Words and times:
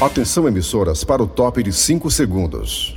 Atenção 0.00 0.46
emissoras 0.46 1.02
para 1.02 1.20
o 1.20 1.26
top 1.26 1.60
de 1.60 1.72
5 1.72 2.08
segundos. 2.08 2.94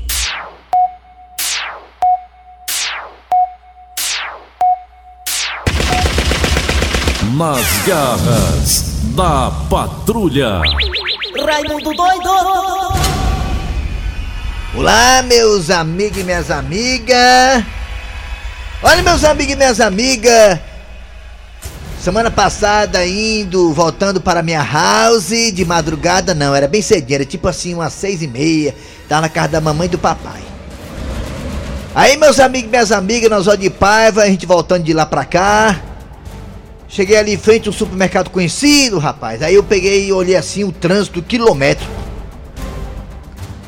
Nas 7.35 7.65
garras 7.87 9.01
da 9.15 9.49
patrulha. 9.67 10.61
Raimundo 11.43 11.91
doido! 11.91 12.29
Olá, 14.75 15.23
meus 15.23 15.71
amigos 15.71 16.19
e 16.19 16.23
minhas 16.23 16.51
amigas. 16.51 17.65
Olha, 18.83 19.01
meus 19.01 19.23
amigos 19.23 19.53
e 19.53 19.55
minhas 19.55 19.79
amigas. 19.81 20.59
Semana 22.01 22.31
passada, 22.31 23.05
indo, 23.05 23.71
voltando 23.73 24.19
para 24.19 24.41
minha 24.41 24.63
house, 24.63 25.53
de 25.53 25.63
madrugada, 25.63 26.33
não, 26.33 26.55
era 26.55 26.67
bem 26.67 26.81
cedinho, 26.81 27.13
era 27.13 27.25
tipo 27.25 27.47
assim, 27.47 27.75
umas 27.75 27.93
seis 27.93 28.23
e 28.23 28.27
meia. 28.27 28.73
Tava 29.07 29.21
na 29.21 29.29
casa 29.29 29.49
da 29.49 29.61
mamãe 29.61 29.85
e 29.85 29.89
do 29.91 29.99
papai. 29.99 30.41
Aí, 31.93 32.17
meus 32.17 32.39
amigos 32.39 32.69
e 32.69 32.71
minhas 32.71 32.91
amigas, 32.91 33.29
nós 33.29 33.45
olhamos 33.45 33.65
de 33.65 33.69
paiva, 33.69 34.23
a 34.23 34.25
gente 34.25 34.47
voltando 34.47 34.83
de 34.83 34.93
lá 34.93 35.05
pra 35.05 35.23
cá. 35.23 35.79
Cheguei 36.87 37.17
ali 37.17 37.35
em 37.35 37.37
frente 37.37 37.69
um 37.69 37.71
supermercado 37.71 38.31
conhecido, 38.31 38.97
rapaz. 38.97 39.43
Aí 39.43 39.53
eu 39.53 39.63
peguei 39.63 40.07
e 40.07 40.11
olhei 40.11 40.35
assim 40.35 40.63
o 40.63 40.71
trânsito 40.71 41.21
quilômetro. 41.21 41.85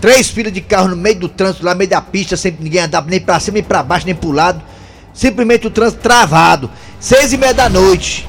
Três 0.01 0.29
filas 0.29 0.51
de 0.51 0.61
carro 0.61 0.87
no 0.87 0.95
meio 0.95 1.19
do 1.19 1.29
trânsito, 1.29 1.63
lá 1.63 1.73
no 1.73 1.77
meio 1.77 1.89
da 1.91 2.01
pista, 2.01 2.35
sempre 2.35 2.63
ninguém 2.63 2.81
andava 2.81 3.07
nem 3.07 3.21
pra 3.21 3.39
cima, 3.39 3.53
nem 3.53 3.63
pra 3.63 3.83
baixo, 3.83 4.07
nem 4.07 4.15
pro 4.15 4.31
lado. 4.31 4.59
Simplesmente 5.13 5.67
o 5.67 5.69
trânsito 5.69 6.01
travado. 6.01 6.71
Seis 7.03 7.33
e 7.33 7.37
meia 7.37 7.53
da 7.53 7.67
noite. 7.67 8.25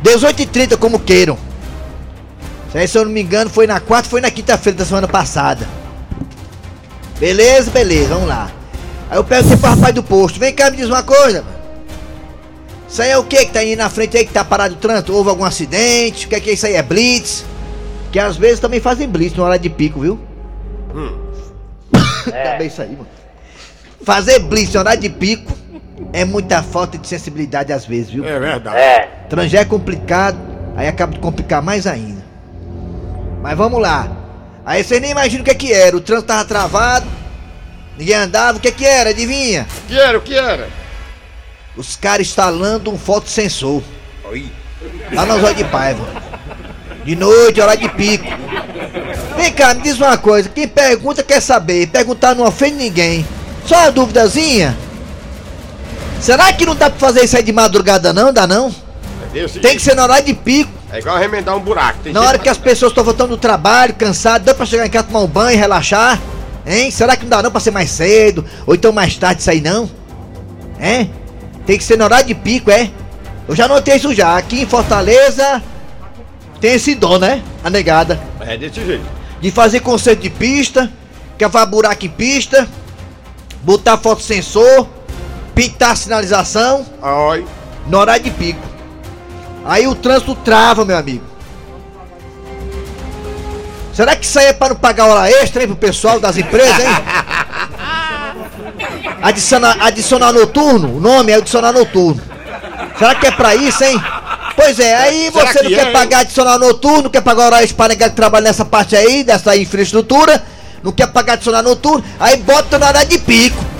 18 0.00 0.40
e 0.40 0.46
30 0.46 0.76
como 0.78 0.98
queiram. 0.98 1.36
Aí, 2.72 2.88
se 2.88 2.96
eu 2.96 3.04
não 3.04 3.12
me 3.12 3.20
engano, 3.20 3.50
foi 3.50 3.66
na 3.66 3.80
quarta, 3.80 4.08
foi 4.08 4.22
na 4.22 4.30
quinta-feira 4.30 4.78
da 4.78 4.84
semana 4.86 5.06
passada. 5.06 5.68
Beleza, 7.20 7.70
beleza, 7.70 8.14
vamos 8.14 8.28
lá. 8.28 8.50
Aí 9.10 9.18
eu 9.18 9.22
perguntei 9.22 9.58
pro 9.58 9.68
rapaz 9.68 9.94
do 9.94 10.02
posto, 10.02 10.40
vem 10.40 10.54
cá 10.54 10.70
me 10.70 10.78
diz 10.78 10.86
uma 10.86 11.02
coisa, 11.02 11.42
mano. 11.42 11.58
Isso 12.88 13.02
aí 13.02 13.10
é 13.10 13.18
o 13.18 13.24
que 13.24 13.44
que 13.44 13.52
tá 13.52 13.60
aí 13.60 13.76
na 13.76 13.90
frente 13.90 14.16
aí 14.16 14.24
que 14.24 14.32
tá 14.32 14.42
parado 14.42 14.72
o 14.72 14.78
trânsito? 14.78 15.12
Houve 15.12 15.28
algum 15.28 15.44
acidente? 15.44 16.24
O 16.24 16.30
que 16.30 16.34
é 16.34 16.40
que 16.40 16.48
é 16.48 16.52
isso 16.54 16.64
aí? 16.64 16.74
É 16.74 16.82
blitz? 16.82 17.44
Que 18.10 18.18
às 18.18 18.38
vezes 18.38 18.58
também 18.58 18.80
fazem 18.80 19.06
blitz 19.06 19.36
na 19.36 19.44
hora 19.44 19.58
de 19.58 19.68
pico, 19.68 20.00
viu? 20.00 20.18
Também 22.24 22.68
isso 22.68 22.80
aí, 22.80 22.92
mano. 22.92 23.06
Fazer 24.02 24.38
blitz 24.38 24.72
na 24.72 24.80
hora 24.80 24.96
de 24.96 25.10
pico 25.10 25.61
é 26.12 26.24
muita 26.24 26.62
falta 26.62 26.98
de 26.98 27.06
sensibilidade 27.06 27.72
às 27.72 27.84
vezes, 27.84 28.10
viu? 28.10 28.26
É 28.26 28.38
verdade. 28.38 29.08
Trangé 29.28 29.58
é 29.58 29.64
complicado, 29.64 30.38
aí 30.76 30.88
acaba 30.88 31.12
de 31.12 31.18
complicar 31.18 31.62
mais 31.62 31.86
ainda. 31.86 32.22
Mas 33.42 33.56
vamos 33.56 33.80
lá. 33.80 34.10
Aí 34.64 34.84
você 34.84 35.00
nem 35.00 35.10
imagina 35.10 35.42
o 35.42 35.44
que 35.44 35.50
é 35.50 35.54
que 35.54 35.72
era. 35.72 35.96
O 35.96 36.00
trânsito 36.00 36.28
tava 36.28 36.44
travado, 36.44 37.06
ninguém 37.98 38.14
andava. 38.14 38.58
O 38.58 38.60
que 38.60 38.68
é 38.68 38.72
que 38.72 38.84
era? 38.84 39.10
Adivinha? 39.10 39.66
O 39.84 39.88
que 39.88 39.98
era? 39.98 40.18
O 40.18 40.20
que 40.20 40.34
era? 40.34 40.68
Os 41.76 41.96
caras 41.96 42.26
instalando 42.26 42.90
um 42.90 42.98
fotossensor. 42.98 43.82
Oi. 44.24 44.50
Lá 45.12 45.26
na 45.26 45.38
Zóia 45.38 45.54
de 45.54 45.64
Paiva. 45.64 46.06
De 47.04 47.16
noite, 47.16 47.60
hora 47.60 47.76
de 47.76 47.88
pico. 47.88 48.26
Vem 49.36 49.52
cá, 49.52 49.74
me 49.74 49.82
diz 49.82 49.98
uma 49.98 50.16
coisa. 50.16 50.48
Quem 50.48 50.68
pergunta 50.68 51.22
quer 51.22 51.40
saber. 51.40 51.88
Perguntar 51.88 52.34
não 52.34 52.46
ofende 52.46 52.76
ninguém. 52.76 53.26
Só 53.66 53.76
uma 53.76 53.90
duvidazinha. 53.92 54.76
Será 56.22 56.52
que 56.52 56.64
não 56.64 56.76
dá 56.76 56.88
pra 56.88 57.00
fazer 57.00 57.24
isso 57.24 57.36
aí 57.36 57.42
de 57.42 57.52
madrugada 57.52 58.12
não? 58.12 58.32
Dá 58.32 58.46
não? 58.46 58.72
É 59.34 59.44
Tem 59.58 59.74
que 59.74 59.82
ser 59.82 59.96
na 59.96 60.04
hora 60.04 60.20
de 60.20 60.32
pico. 60.32 60.70
É 60.92 61.00
igual 61.00 61.18
remendar 61.18 61.56
um 61.56 61.60
buraco. 61.60 61.98
Tem 62.04 62.12
Na 62.12 62.20
hora 62.20 62.38
que 62.38 62.48
as 62.48 62.56
pessoas 62.56 62.92
estão 62.92 63.02
voltando 63.02 63.30
do 63.30 63.36
trabalho, 63.36 63.92
cansadas, 63.94 64.46
dá 64.46 64.54
pra 64.54 64.64
chegar 64.64 64.86
em 64.86 64.90
casa 64.90 65.08
tomar 65.08 65.18
um 65.18 65.26
banho, 65.26 65.58
relaxar? 65.58 66.20
Hein? 66.64 66.92
Será 66.92 67.16
que 67.16 67.24
não 67.24 67.30
dá 67.30 67.42
não 67.42 67.50
pra 67.50 67.60
ser 67.60 67.72
mais 67.72 67.90
cedo? 67.90 68.44
Ou 68.64 68.74
então 68.76 68.92
mais 68.92 69.16
tarde 69.16 69.42
sair 69.42 69.60
não? 69.60 69.90
Hein? 70.78 71.12
Tem 71.66 71.76
que 71.76 71.82
ser 71.82 71.98
na 71.98 72.04
hora 72.04 72.22
de 72.22 72.36
pico, 72.36 72.70
é? 72.70 72.88
Eu 73.48 73.56
já 73.56 73.66
notei 73.66 73.96
isso 73.96 74.14
já. 74.14 74.36
Aqui 74.36 74.62
em 74.62 74.66
Fortaleza 74.66 75.60
tem 76.60 76.74
esse 76.74 76.94
dom, 76.94 77.18
né? 77.18 77.42
A 77.64 77.68
negada. 77.68 78.20
É 78.38 78.56
desse 78.56 78.84
jeito. 78.84 79.04
De 79.40 79.50
fazer 79.50 79.80
conceito 79.80 80.20
de 80.20 80.30
pista, 80.30 80.88
cavar 81.36 81.66
buraco 81.66 82.06
em 82.06 82.08
pista, 82.08 82.68
botar 83.64 83.98
fotossensor, 83.98 84.86
pintar 85.54 85.96
sinalização 85.96 86.84
Oi. 87.00 87.46
no 87.86 87.98
horário 87.98 88.24
de 88.24 88.30
pico. 88.30 88.60
Aí 89.64 89.86
o 89.86 89.94
trânsito 89.94 90.34
trava, 90.34 90.84
meu 90.84 90.96
amigo. 90.96 91.24
Será 93.92 94.16
que 94.16 94.24
isso 94.24 94.38
aí 94.38 94.46
é 94.46 94.52
para 94.52 94.70
não 94.70 94.76
pagar 94.76 95.06
hora 95.06 95.30
extra, 95.30 95.62
hein, 95.62 95.68
pro 95.68 95.76
pessoal 95.76 96.18
das 96.18 96.36
empresas, 96.36 96.80
hein? 96.80 96.86
Adicionar, 99.22 99.76
adicionar 99.80 100.32
noturno? 100.32 100.96
O 100.96 101.00
nome 101.00 101.30
é 101.30 101.36
adicionar 101.36 101.72
noturno. 101.72 102.20
Será 102.98 103.14
que 103.14 103.26
é 103.26 103.30
pra 103.30 103.54
isso, 103.54 103.84
hein? 103.84 104.02
Pois 104.56 104.78
é, 104.80 104.96
aí 104.96 105.30
Será 105.30 105.46
você 105.46 105.58
que 105.58 105.64
não 105.64 105.70
é, 105.70 105.74
quer 105.74 105.86
hein? 105.86 105.92
pagar 105.92 106.18
adicional 106.20 106.58
noturno, 106.58 107.08
quer 107.08 107.20
pagar 107.20 107.46
hora 107.46 107.62
extra 107.62 107.76
para 107.76 107.88
negar 107.88 108.10
que 108.10 108.16
trabalha 108.16 108.44
nessa 108.44 108.64
parte 108.64 108.96
aí, 108.96 109.22
dessa 109.22 109.56
infraestrutura, 109.56 110.42
não 110.82 110.90
quer 110.90 111.06
pagar 111.06 111.34
adicional 111.34 111.62
noturno, 111.62 112.04
aí 112.18 112.36
bota 112.38 112.78
na 112.78 112.88
hora 112.88 113.04
de 113.04 113.18
pico. 113.18 113.71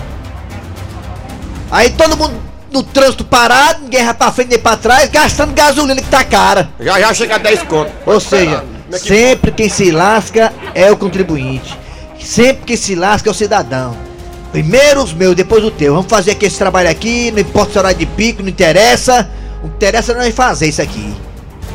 Aí 1.72 1.88
todo 1.88 2.18
mundo 2.18 2.34
no 2.70 2.82
trânsito 2.82 3.24
parado, 3.24 3.84
ninguém 3.84 4.04
vai 4.04 4.12
pra 4.12 4.30
frente 4.30 4.50
nem 4.50 4.58
pra 4.58 4.76
trás, 4.76 5.08
gastando 5.10 5.54
gasolina 5.54 6.00
que 6.02 6.08
tá 6.08 6.22
cara. 6.22 6.68
Já 6.78 7.00
já 7.00 7.14
chega 7.14 7.36
a 7.36 7.38
10 7.38 7.62
conto. 7.62 7.90
Ou 8.04 8.20
seja, 8.20 8.62
é 8.92 8.98
sempre 8.98 9.50
quem 9.50 9.70
se 9.70 9.90
lasca 9.90 10.52
é 10.74 10.92
o 10.92 10.96
contribuinte. 10.98 11.78
Sempre 12.20 12.64
quem 12.66 12.76
se 12.76 12.94
lasca 12.94 13.30
é 13.30 13.32
o 13.32 13.34
cidadão. 13.34 13.96
Primeiro 14.52 15.02
os 15.02 15.14
meus, 15.14 15.34
depois 15.34 15.64
o 15.64 15.70
teu. 15.70 15.94
Vamos 15.94 16.10
fazer 16.10 16.32
aqui 16.32 16.44
esse 16.44 16.58
trabalho 16.58 16.90
aqui, 16.90 17.30
não 17.30 17.38
importa 17.40 17.72
se 17.72 17.78
é 17.78 17.80
horário 17.80 17.98
de 17.98 18.06
pico, 18.06 18.42
não 18.42 18.50
interessa. 18.50 19.30
O 19.62 19.68
que 19.68 19.76
interessa 19.76 20.12
é 20.12 20.16
nós 20.16 20.34
fazer 20.34 20.66
isso 20.68 20.82
aqui, 20.82 21.14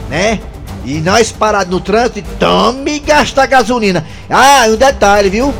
né? 0.09 0.39
E 0.85 0.99
nós 0.99 1.31
parados 1.31 1.73
no 1.73 1.81
trânsito, 1.81 2.23
tome 2.39 2.99
gastar 2.99 3.47
gasolina. 3.47 4.05
Ah, 4.29 4.67
e 4.67 4.73
um 4.73 4.75
detalhe, 4.75 5.29
viu? 5.29 5.53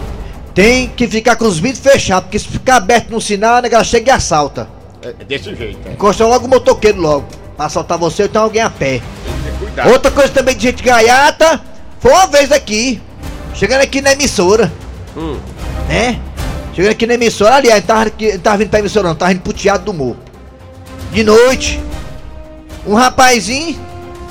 Tem 0.58 0.88
que 0.90 1.08
ficar 1.08 1.36
com 1.36 1.46
os 1.46 1.60
vidros 1.60 1.84
fechados, 1.84 2.24
porque 2.24 2.40
se 2.40 2.48
ficar 2.48 2.78
aberto 2.78 3.12
no 3.12 3.22
sinal, 3.22 3.58
a 3.58 3.62
nega 3.62 3.84
chega 3.84 4.12
e 4.12 4.16
assalta. 4.16 4.68
É 5.04 5.10
é 5.10 5.24
desse 5.24 5.54
jeito. 5.54 5.78
É. 5.88 5.92
Encosta 5.92 6.26
logo 6.26 6.48
o 6.48 6.50
motoqueiro 6.50 7.00
logo. 7.00 7.28
Pra 7.56 7.68
assaltar 7.68 7.96
você 7.96 8.24
ou 8.24 8.28
então 8.28 8.42
alguém 8.42 8.64
a 8.64 8.70
pé. 8.72 9.00
Ter 9.44 9.52
cuidado. 9.60 9.92
Outra 9.92 10.10
coisa 10.10 10.34
também 10.34 10.56
de 10.56 10.64
gente 10.64 10.82
gaiata, 10.82 11.62
foi 12.00 12.12
uma 12.12 12.26
vez 12.26 12.52
aqui, 12.52 13.00
chegando 13.54 13.82
aqui 13.82 14.02
na 14.02 14.14
emissora, 14.14 14.74
Hum. 15.16 15.38
né? 15.88 16.20
Chegando 16.74 16.92
aqui 16.92 17.06
na 17.06 17.14
emissora, 17.14 17.54
aliás, 17.58 17.86
tava, 17.86 18.02
aqui- 18.08 18.40
tava 18.40 18.58
vindo 18.58 18.70
pra 18.72 18.80
emissora 18.80 19.10
não, 19.10 19.16
tava 19.16 19.34
indo 19.34 19.42
pro 19.42 19.54
Teatro 19.54 19.86
do 19.86 19.94
Morro. 19.94 20.18
De 21.12 21.24
noite, 21.24 21.80
um 22.84 22.96
rapazinho 22.96 23.80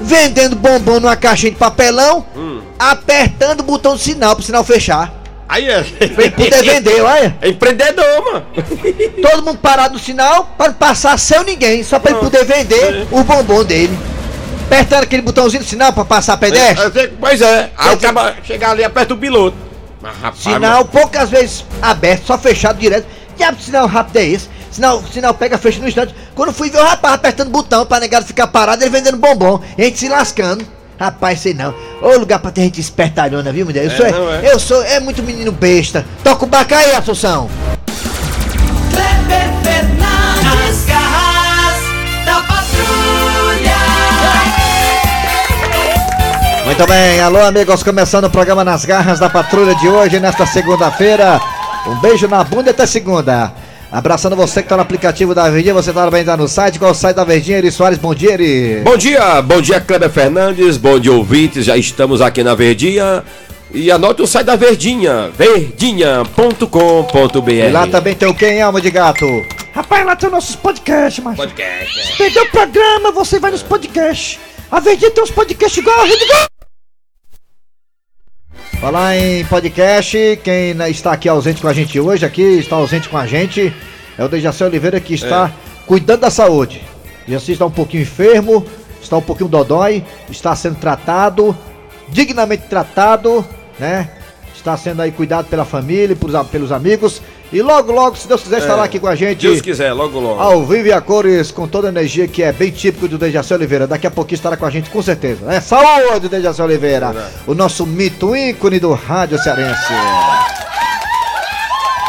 vendendo 0.00 0.56
bombom 0.56 0.98
numa 0.98 1.14
caixinha 1.14 1.52
de 1.52 1.56
papelão, 1.56 2.26
Hum. 2.36 2.62
apertando 2.80 3.60
o 3.60 3.62
botão 3.62 3.92
do 3.92 3.98
sinal 4.00 4.34
pro 4.34 4.44
sinal 4.44 4.64
fechar. 4.64 5.12
Aí 5.48 5.68
é. 5.68 5.84
Ele 6.00 6.30
poder 6.30 6.62
vender, 6.64 7.00
olha. 7.02 7.36
É 7.40 7.48
empreendedor, 7.48 8.04
mano. 8.32 8.46
Todo 9.22 9.44
mundo 9.44 9.58
parado 9.58 9.94
no 9.94 10.00
sinal 10.00 10.44
para 10.58 10.68
não 10.68 10.74
passar 10.74 11.16
sem 11.18 11.42
ninguém, 11.44 11.82
só 11.84 11.98
pra 11.98 12.10
ele 12.12 12.20
poder 12.20 12.44
vender 12.44 13.06
o 13.10 13.22
bombom 13.22 13.64
dele. 13.64 13.96
Apertando 14.66 15.04
aquele 15.04 15.22
botãozinho 15.22 15.62
do 15.62 15.68
sinal 15.68 15.92
pra 15.92 16.04
passar 16.04 16.36
pedestre. 16.36 16.84
Eu 16.84 16.92
sei- 16.92 17.08
Pois 17.20 17.40
é. 17.40 17.70
Aí 17.78 17.94
o 17.94 17.98
cara 18.14 18.36
chegar 18.42 18.70
ali 18.72 18.82
aperta 18.82 19.14
o 19.14 19.16
piloto. 19.16 19.56
Mas 20.02 20.12
rapaz. 20.20 20.42
Sinal 20.42 20.84
poucas 20.86 21.30
vezes 21.30 21.64
aberto, 21.80 22.26
só 22.26 22.36
fechado 22.36 22.78
direto. 22.78 23.06
Diabo 23.36 23.56
de 23.58 23.62
sinal 23.64 23.86
rápido 23.86 24.16
é 24.16 24.24
esse? 24.26 24.48
Sinal, 24.72 25.02
sinal 25.12 25.32
pega, 25.34 25.56
fecha 25.56 25.78
no 25.80 25.86
instante. 25.88 26.14
Quando 26.34 26.52
fui 26.52 26.68
ver 26.70 26.80
o 26.80 26.84
rapaz 26.84 27.14
apertando 27.14 27.48
o 27.48 27.50
botão 27.52 27.86
pra 27.86 28.00
negado 28.00 28.26
ficar 28.26 28.48
parado, 28.48 28.82
ele 28.82 28.90
vendendo 28.90 29.16
bombom. 29.16 29.62
A 29.78 29.82
gente 29.82 29.98
se 29.98 30.08
lascando. 30.08 30.66
Rapaz, 30.98 31.40
sei 31.40 31.52
não. 31.54 31.74
Ô 32.00 32.16
lugar 32.18 32.38
pra 32.38 32.50
ter 32.50 32.62
gente 32.62 32.80
espertalhona, 32.80 33.52
viu, 33.52 33.66
mulher? 33.66 33.84
Eu 33.84 33.90
É, 33.90 33.96
sou, 33.96 34.10
não 34.10 34.32
é? 34.32 34.52
eu 34.52 34.58
sou, 34.58 34.82
é 34.82 34.98
muito 35.00 35.22
menino 35.22 35.52
besta. 35.52 36.04
Toca 36.24 36.44
o 36.44 36.48
baco 36.48 36.74
aí, 36.74 36.92
Assunção. 36.94 37.48
Kleber 38.90 39.50
Fernandes, 39.62 40.84
garras 40.86 41.82
da 42.24 42.40
patrulha. 42.42 43.76
Muito 46.64 46.86
bem, 46.86 47.20
alô 47.20 47.40
amigos, 47.44 47.82
começando 47.82 48.24
o 48.24 48.30
programa 48.30 48.64
Nas 48.64 48.84
Garras 48.84 49.18
da 49.20 49.28
Patrulha 49.30 49.74
de 49.74 49.88
hoje, 49.88 50.18
nesta 50.18 50.46
segunda-feira. 50.46 51.40
Um 51.86 51.94
beijo 52.00 52.26
na 52.26 52.42
bunda 52.42 52.70
e 52.70 52.72
até 52.72 52.86
segunda. 52.86 53.52
Abraçando 53.96 54.36
você 54.36 54.62
que 54.62 54.68
tá 54.68 54.76
no 54.76 54.82
aplicativo 54.82 55.34
da 55.34 55.48
Verdinha, 55.48 55.72
você 55.72 55.90
também 55.90 56.22
tá 56.22 56.36
no 56.36 56.46
site. 56.46 56.78
Qual 56.78 56.90
é 56.90 56.92
o 56.92 56.94
site 56.94 57.16
da 57.16 57.24
Verdinha? 57.24 57.56
Eri 57.56 57.72
Soares, 57.72 57.98
bom 57.98 58.14
dia, 58.14 58.34
Eri. 58.34 58.82
Bom 58.84 58.94
dia, 58.94 59.40
bom 59.40 59.58
dia 59.58 59.80
Kleber 59.80 60.10
Fernandes, 60.10 60.76
bom 60.76 61.00
dia 61.00 61.14
ouvintes, 61.14 61.64
já 61.64 61.78
estamos 61.78 62.20
aqui 62.20 62.44
na 62.44 62.54
Verdinha. 62.54 63.24
E 63.72 63.90
anote 63.90 64.20
o 64.20 64.26
site 64.26 64.44
da 64.44 64.54
Verdinha, 64.54 65.30
verdinha.com.br. 65.30 67.50
E 67.50 67.70
lá 67.70 67.86
também 67.86 68.14
tem 68.14 68.28
o 68.28 68.34
quem, 68.34 68.60
alma 68.60 68.82
de 68.82 68.90
gato? 68.90 69.24
Rapaz, 69.72 70.04
lá 70.04 70.14
tem 70.14 70.28
nossos 70.28 70.56
podcasts, 70.56 71.24
mas. 71.24 71.34
Podcast. 71.34 72.18
Perdeu 72.18 72.42
o 72.42 72.50
programa, 72.50 73.10
você 73.12 73.40
vai 73.40 73.50
nos 73.50 73.62
podcasts. 73.62 74.38
A 74.70 74.78
Verdinha 74.78 75.10
tem 75.10 75.24
uns 75.24 75.30
podcasts 75.30 75.78
igual 75.78 75.98
a 75.98 76.04
Rede 76.04 76.26
Globo. 76.26 76.55
Falar 78.80 79.16
em 79.16 79.44
podcast, 79.46 80.38
quem 80.44 80.76
está 80.90 81.12
aqui 81.12 81.28
ausente 81.28 81.60
com 81.62 81.66
a 81.66 81.72
gente 81.72 81.98
hoje, 81.98 82.26
aqui 82.26 82.42
está 82.42 82.76
ausente 82.76 83.08
com 83.08 83.16
a 83.16 83.26
gente, 83.26 83.74
é 84.18 84.24
o 84.24 84.28
Dejaci 84.28 84.62
Oliveira 84.62 85.00
que 85.00 85.14
está 85.14 85.50
cuidando 85.86 86.20
da 86.20 86.30
saúde. 86.30 86.82
Dejaci 87.26 87.52
está 87.52 87.64
um 87.66 87.70
pouquinho 87.70 88.02
enfermo, 88.02 88.64
está 89.02 89.16
um 89.16 89.22
pouquinho 89.22 89.48
dodói, 89.48 90.04
está 90.30 90.54
sendo 90.54 90.76
tratado, 90.76 91.56
dignamente 92.10 92.64
tratado, 92.68 93.44
né? 93.78 94.10
Está 94.56 94.76
sendo 94.76 95.02
aí 95.02 95.12
cuidado 95.12 95.46
pela 95.46 95.64
família, 95.64 96.12
e 96.12 96.16
pelos, 96.16 96.46
pelos 96.48 96.72
amigos. 96.72 97.20
E 97.52 97.62
logo, 97.62 97.92
logo, 97.92 98.16
se 98.16 98.26
Deus 98.26 98.42
quiser, 98.42 98.58
estará 98.58 98.82
aqui 98.82 98.98
com 98.98 99.06
a 99.06 99.14
gente. 99.14 99.42
Deus 99.46 99.60
quiser, 99.60 99.92
logo 99.92 100.18
logo. 100.18 100.40
Ao 100.40 100.64
vivo 100.64 100.88
e 100.88 100.92
a 100.92 101.00
cores, 101.00 101.52
com 101.52 101.68
toda 101.68 101.88
a 101.88 101.90
energia 101.90 102.26
que 102.26 102.42
é 102.42 102.52
bem 102.52 102.70
típico 102.70 103.06
do 103.06 103.18
Dejaci 103.18 103.54
Oliveira. 103.54 103.86
Daqui 103.86 104.06
a 104.06 104.10
pouquinho 104.10 104.36
estará 104.36 104.56
com 104.56 104.66
a 104.66 104.70
gente, 104.70 104.90
com 104.90 105.00
certeza. 105.00 105.44
Né? 105.44 105.60
Saúde, 105.60 106.28
Dejaci 106.28 106.60
Oliveira. 106.60 107.14
O 107.46 107.54
nosso 107.54 107.86
mito 107.86 108.34
ícone 108.34 108.80
do 108.80 108.92
rádio 108.92 109.38
cearense. 109.38 109.92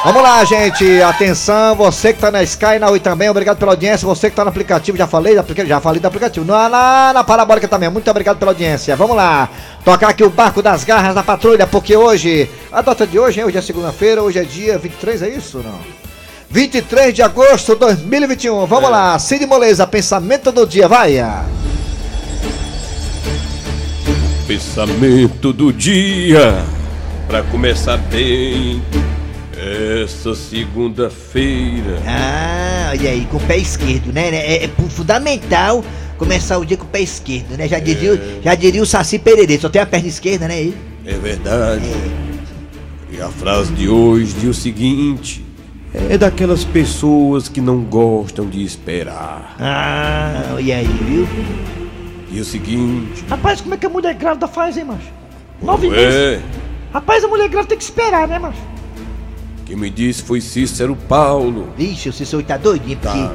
Vamos 0.03 0.21
lá, 0.21 0.43
gente. 0.45 1.01
Atenção, 1.01 1.75
você 1.75 2.13
que 2.13 2.19
tá 2.19 2.31
na 2.31 2.41
Sky, 2.43 2.79
na 2.79 2.89
Oi 2.89 2.99
também, 2.99 3.29
obrigado 3.29 3.57
pela 3.57 3.71
audiência. 3.71 4.07
Você 4.07 4.29
que 4.29 4.35
tá 4.35 4.43
no 4.43 4.49
aplicativo, 4.49 4.97
já 4.97 5.07
falei, 5.07 5.35
já 5.65 5.81
falei 5.81 5.99
do 5.99 6.07
aplicativo. 6.07 6.45
Na, 6.45 6.69
na, 6.69 7.13
na 7.13 7.23
Parabólica 7.23 7.67
também, 7.67 7.89
muito 7.89 8.09
obrigado 8.09 8.37
pela 8.37 8.51
audiência. 8.51 8.95
Vamos 8.95 9.15
lá. 9.15 9.49
Tocar 9.83 10.09
aqui 10.09 10.23
o 10.23 10.29
barco 10.29 10.61
das 10.61 10.83
garras 10.83 11.15
da 11.15 11.23
patrulha, 11.23 11.65
porque 11.65 11.95
hoje, 11.95 12.49
a 12.71 12.81
data 12.81 13.05
de 13.07 13.19
hoje, 13.19 13.39
hein? 13.39 13.47
Hoje 13.47 13.57
é 13.57 13.61
segunda-feira, 13.61 14.21
hoje 14.21 14.39
é 14.39 14.43
dia 14.43 14.77
23, 14.77 15.23
é 15.23 15.29
isso? 15.29 15.57
Não. 15.57 15.79
23 16.49 17.13
de 17.13 17.21
agosto 17.21 17.73
de 17.73 17.79
2021. 17.79 18.65
Vamos 18.65 18.89
lá, 18.89 19.17
Cid 19.19 19.45
Moleza, 19.45 19.85
pensamento 19.85 20.51
do 20.51 20.65
dia, 20.65 20.87
vai. 20.87 21.17
Pensamento 24.47 25.51
do 25.51 25.73
dia. 25.73 26.63
Pra 27.27 27.43
começar 27.43 27.97
bem. 27.97 28.81
Essa 29.57 30.35
segunda-feira. 30.35 31.99
Ah, 32.05 32.89
olha 32.91 33.09
aí, 33.09 33.25
com 33.31 33.37
o 33.37 33.39
pé 33.39 33.57
esquerdo, 33.57 34.13
né? 34.13 34.29
É, 34.29 34.65
é 34.65 34.67
fundamental 34.89 35.83
começar 36.17 36.59
o 36.59 36.65
dia 36.65 36.77
com 36.77 36.83
o 36.83 36.87
pé 36.87 37.01
esquerdo, 37.01 37.57
né? 37.57 37.67
Já 37.67 37.79
diria, 37.79 38.39
já 38.43 38.53
diria 38.53 38.81
o 38.81 38.85
Saci 38.85 39.17
Pererê, 39.17 39.57
só 39.57 39.67
tem 39.67 39.81
a 39.81 39.85
perna 39.85 40.07
esquerda, 40.07 40.47
né? 40.47 40.59
ele? 40.59 40.77
É 41.05 41.13
verdade. 41.13 41.85
E 43.11 43.19
a 43.19 43.29
frase 43.29 43.71
de 43.73 43.89
hoje 43.89 44.33
diz 44.33 44.49
o 44.49 44.53
seguinte: 44.61 45.43
é 46.09 46.17
daquelas 46.17 46.63
pessoas 46.63 47.49
que 47.49 47.59
não 47.59 47.81
gostam 47.81 48.47
de 48.47 48.63
esperar. 48.63 49.55
Ah, 49.59 50.53
olha 50.55 50.77
aí, 50.77 50.85
viu? 50.85 51.27
E 52.31 52.39
o 52.39 52.45
seguinte: 52.45 53.25
Rapaz, 53.27 53.61
como 53.61 53.73
é 53.73 53.77
que 53.77 53.85
a 53.85 53.89
mulher 53.89 54.13
grávida 54.13 54.47
faz, 54.47 54.77
hein, 54.77 54.83
macho? 54.85 55.07
Nove 55.61 55.89
meses. 55.89 56.13
é, 56.13 56.41
Rapaz, 56.93 57.23
a 57.23 57.27
mulher 57.27 57.49
grávida 57.49 57.69
tem 57.69 57.77
que 57.77 57.83
esperar, 57.83 58.27
né, 58.27 58.37
macho? 58.37 58.76
Quem 59.67 59.75
me 59.75 59.89
disse 59.89 60.23
foi 60.23 60.39
Cícero 60.41 60.95
Paulo. 60.95 61.69
Vixe, 61.77 62.07
o 62.09 62.13
Cícero 62.13 62.41
tá 62.41 62.55
doidinho, 62.57 62.97
porque 62.97 63.17
Tá. 63.17 63.31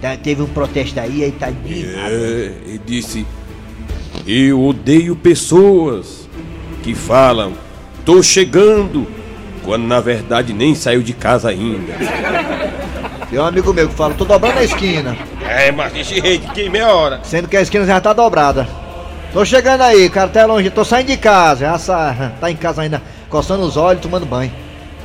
tá- 0.00 0.16
teve 0.16 0.40
um 0.42 0.46
protesto 0.46 0.98
aí, 1.00 1.24
aí 1.24 1.32
tá 1.32 1.50
indignado. 1.50 2.08
É, 2.14 2.52
e 2.66 2.80
disse: 2.86 3.26
Eu 4.26 4.62
odeio 4.64 5.14
pessoas 5.16 6.28
que 6.82 6.94
falam, 6.94 7.52
tô 8.04 8.22
chegando, 8.22 9.06
quando 9.64 9.84
na 9.86 10.00
verdade 10.00 10.52
nem 10.52 10.74
saiu 10.74 11.02
de 11.02 11.12
casa 11.12 11.48
ainda. 11.50 11.92
Tem 13.28 13.40
um 13.40 13.44
amigo 13.44 13.74
meu 13.74 13.88
que 13.88 13.94
fala, 13.94 14.14
tô 14.14 14.24
dobrando 14.24 14.60
a 14.60 14.62
esquina, 14.64 15.16
É, 15.44 15.72
mas 15.72 15.92
desse 15.92 16.20
jeito 16.20 16.46
que 16.52 16.68
meia 16.70 16.94
hora. 16.94 17.20
sendo 17.24 17.48
que 17.48 17.56
a 17.56 17.60
esquina 17.60 17.84
já 17.84 18.00
tá 18.00 18.12
dobrada. 18.12 18.68
Tô 19.32 19.44
chegando 19.44 19.80
aí, 19.82 20.08
cara, 20.08 20.28
tá 20.28 20.46
longe, 20.46 20.70
tô 20.70 20.84
saindo 20.84 21.08
de 21.08 21.16
casa, 21.16 21.66
já 21.66 21.76
sa- 21.76 22.32
tá 22.40 22.48
em 22.48 22.54
casa 22.54 22.82
ainda, 22.82 23.02
coçando 23.28 23.64
os 23.64 23.76
olhos, 23.76 24.00
tomando 24.00 24.24
banho. 24.24 24.52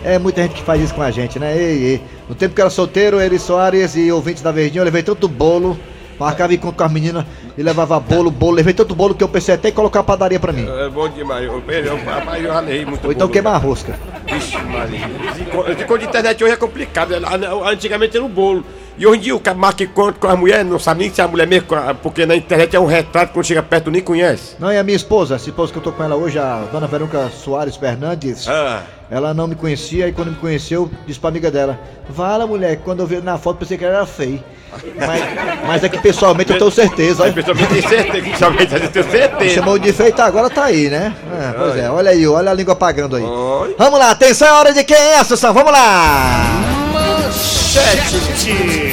É 0.03 0.17
muita 0.17 0.41
gente 0.41 0.55
que 0.55 0.63
faz 0.63 0.81
isso 0.81 0.93
com 0.93 1.01
a 1.01 1.11
gente, 1.11 1.37
né? 1.37 1.55
Ei, 1.55 1.83
ei. 1.83 2.01
No 2.27 2.35
tempo 2.35 2.55
que 2.55 2.61
eu 2.61 2.63
era 2.63 2.69
solteiro, 2.69 3.19
Eri 3.19 3.37
Soares 3.37 3.95
e 3.95 4.11
ouvintes 4.11 4.41
da 4.41 4.51
Verdinha, 4.51 4.81
eu 4.81 4.85
levei 4.85 5.03
tanto 5.03 5.27
bolo, 5.27 5.77
marcava 6.19 6.53
encontro 6.53 6.77
com 6.77 6.83
as 6.83 6.91
meninas 6.91 7.25
e 7.57 7.61
levava 7.61 7.99
bolo, 7.99 8.31
bolo, 8.31 8.55
levei 8.55 8.73
tanto 8.73 8.95
bolo 8.95 9.13
que 9.13 9.23
eu 9.23 9.29
pensei 9.29 9.53
até 9.53 9.69
em 9.69 9.73
colocar 9.73 9.99
a 9.99 10.03
padaria 10.03 10.39
pra 10.39 10.51
mim. 10.51 10.67
É 10.67 10.89
bom 10.89 11.07
demais. 11.09 11.45
Eu, 11.45 11.61
eu, 11.67 11.85
eu, 11.85 12.03
rapaz, 12.03 12.43
eu 12.43 12.51
ralei 12.51 12.85
muito. 12.85 13.05
Ou 13.05 13.11
então 13.11 13.27
queimar 13.27 13.55
a 13.55 13.57
rosca. 13.57 13.97
Vixe, 14.31 14.57
Maria. 14.57 14.99
Esse 15.71 15.83
encontro 15.83 15.99
de 15.99 16.05
internet 16.05 16.43
hoje 16.43 16.53
é 16.53 16.57
complicado. 16.57 17.13
Antigamente 17.65 18.15
era 18.17 18.25
um 18.25 18.29
bolo. 18.29 18.63
E 18.97 19.07
hoje 19.07 19.19
em 19.19 19.21
dia 19.23 19.35
o 19.35 19.39
cara 19.39 19.57
marca 19.57 19.83
encontro 19.83 20.19
com 20.19 20.27
a 20.27 20.35
mulher, 20.35 20.63
não 20.65 20.77
sabe 20.77 20.99
nem 21.01 21.13
se 21.13 21.21
é 21.21 21.23
a 21.23 21.27
mulher 21.27 21.47
mesmo, 21.47 21.67
porque 22.03 22.25
na 22.25 22.35
internet 22.35 22.75
é 22.75 22.79
um 22.79 22.85
retrato, 22.85 23.33
quando 23.33 23.45
chega 23.45 23.63
perto 23.63 23.89
nem 23.89 24.01
conhece. 24.01 24.55
Não, 24.59 24.71
e 24.71 24.77
a 24.77 24.83
minha 24.83 24.95
esposa, 24.95 25.35
essa 25.35 25.49
esposa 25.49 25.71
que 25.71 25.79
eu 25.79 25.81
tô 25.81 25.91
com 25.91 26.03
ela 26.03 26.15
hoje, 26.15 26.37
a 26.37 26.65
dona 26.71 26.87
Verônica 26.87 27.29
Soares 27.29 27.77
Fernandes, 27.77 28.47
Ah. 28.47 28.83
ela 29.09 29.33
não 29.33 29.47
me 29.47 29.55
conhecia 29.55 30.07
e 30.07 30.11
quando 30.13 30.29
me 30.31 30.35
conheceu, 30.37 30.91
disse 31.07 31.19
pra 31.19 31.29
amiga 31.29 31.49
dela: 31.49 31.79
Fala, 32.13 32.45
mulher, 32.45 32.79
quando 32.83 32.99
eu 32.99 33.07
vi 33.07 33.21
na 33.21 33.37
foto 33.37 33.57
pensei 33.57 33.77
que 33.77 33.85
ela 33.85 33.95
era 33.95 34.05
feia. 34.05 34.43
Mas, 34.95 35.67
mas 35.67 35.83
é 35.83 35.89
que 35.89 35.99
pessoalmente 35.99 36.51
eu 36.51 36.57
tenho 36.57 36.71
certeza, 36.71 37.31
pessoalmente 37.31 37.73
tem 37.73 37.81
certeza, 37.81 38.29
pessoalmente 38.29 38.73
eu 38.73 38.89
tenho 38.89 39.11
certeza. 39.11 39.55
Chamou 39.55 39.77
de 39.77 39.91
feita, 39.91 40.23
agora 40.23 40.49
tá 40.49 40.65
aí, 40.65 40.89
né? 40.89 41.13
É, 41.31 41.53
pois 41.53 41.75
é, 41.77 41.89
olha 41.89 42.11
aí, 42.11 42.27
olha 42.27 42.51
a 42.51 42.53
língua 42.53 42.73
apagando 42.73 43.15
aí. 43.15 43.23
Oi. 43.23 43.75
Vamos 43.77 43.99
lá, 43.99 44.11
atenção, 44.11 44.47
é 44.47 44.51
hora 44.51 44.73
de 44.73 44.83
quem 44.83 44.95
é, 44.95 45.23
Sussão? 45.23 45.53
Vamos 45.53 45.71
lá! 45.71 46.61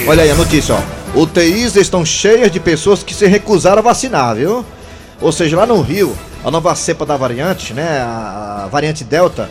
Olha 0.06 0.22
aí 0.22 0.30
a 0.30 0.34
notícia, 0.34 0.74
ó. 0.74 1.20
UTIs 1.20 1.74
estão 1.76 2.04
cheias 2.04 2.50
de 2.50 2.60
pessoas 2.60 3.02
que 3.02 3.14
se 3.14 3.26
recusaram 3.26 3.78
a 3.78 3.82
vacinar, 3.82 4.36
viu? 4.36 4.64
Ou 5.20 5.32
seja, 5.32 5.56
lá 5.56 5.66
no 5.66 5.80
Rio, 5.80 6.16
a 6.44 6.50
nova 6.50 6.74
cepa 6.74 7.04
da 7.04 7.16
variante, 7.16 7.72
né? 7.72 8.00
A, 8.00 8.64
a 8.64 8.68
variante 8.68 9.02
Delta, 9.04 9.48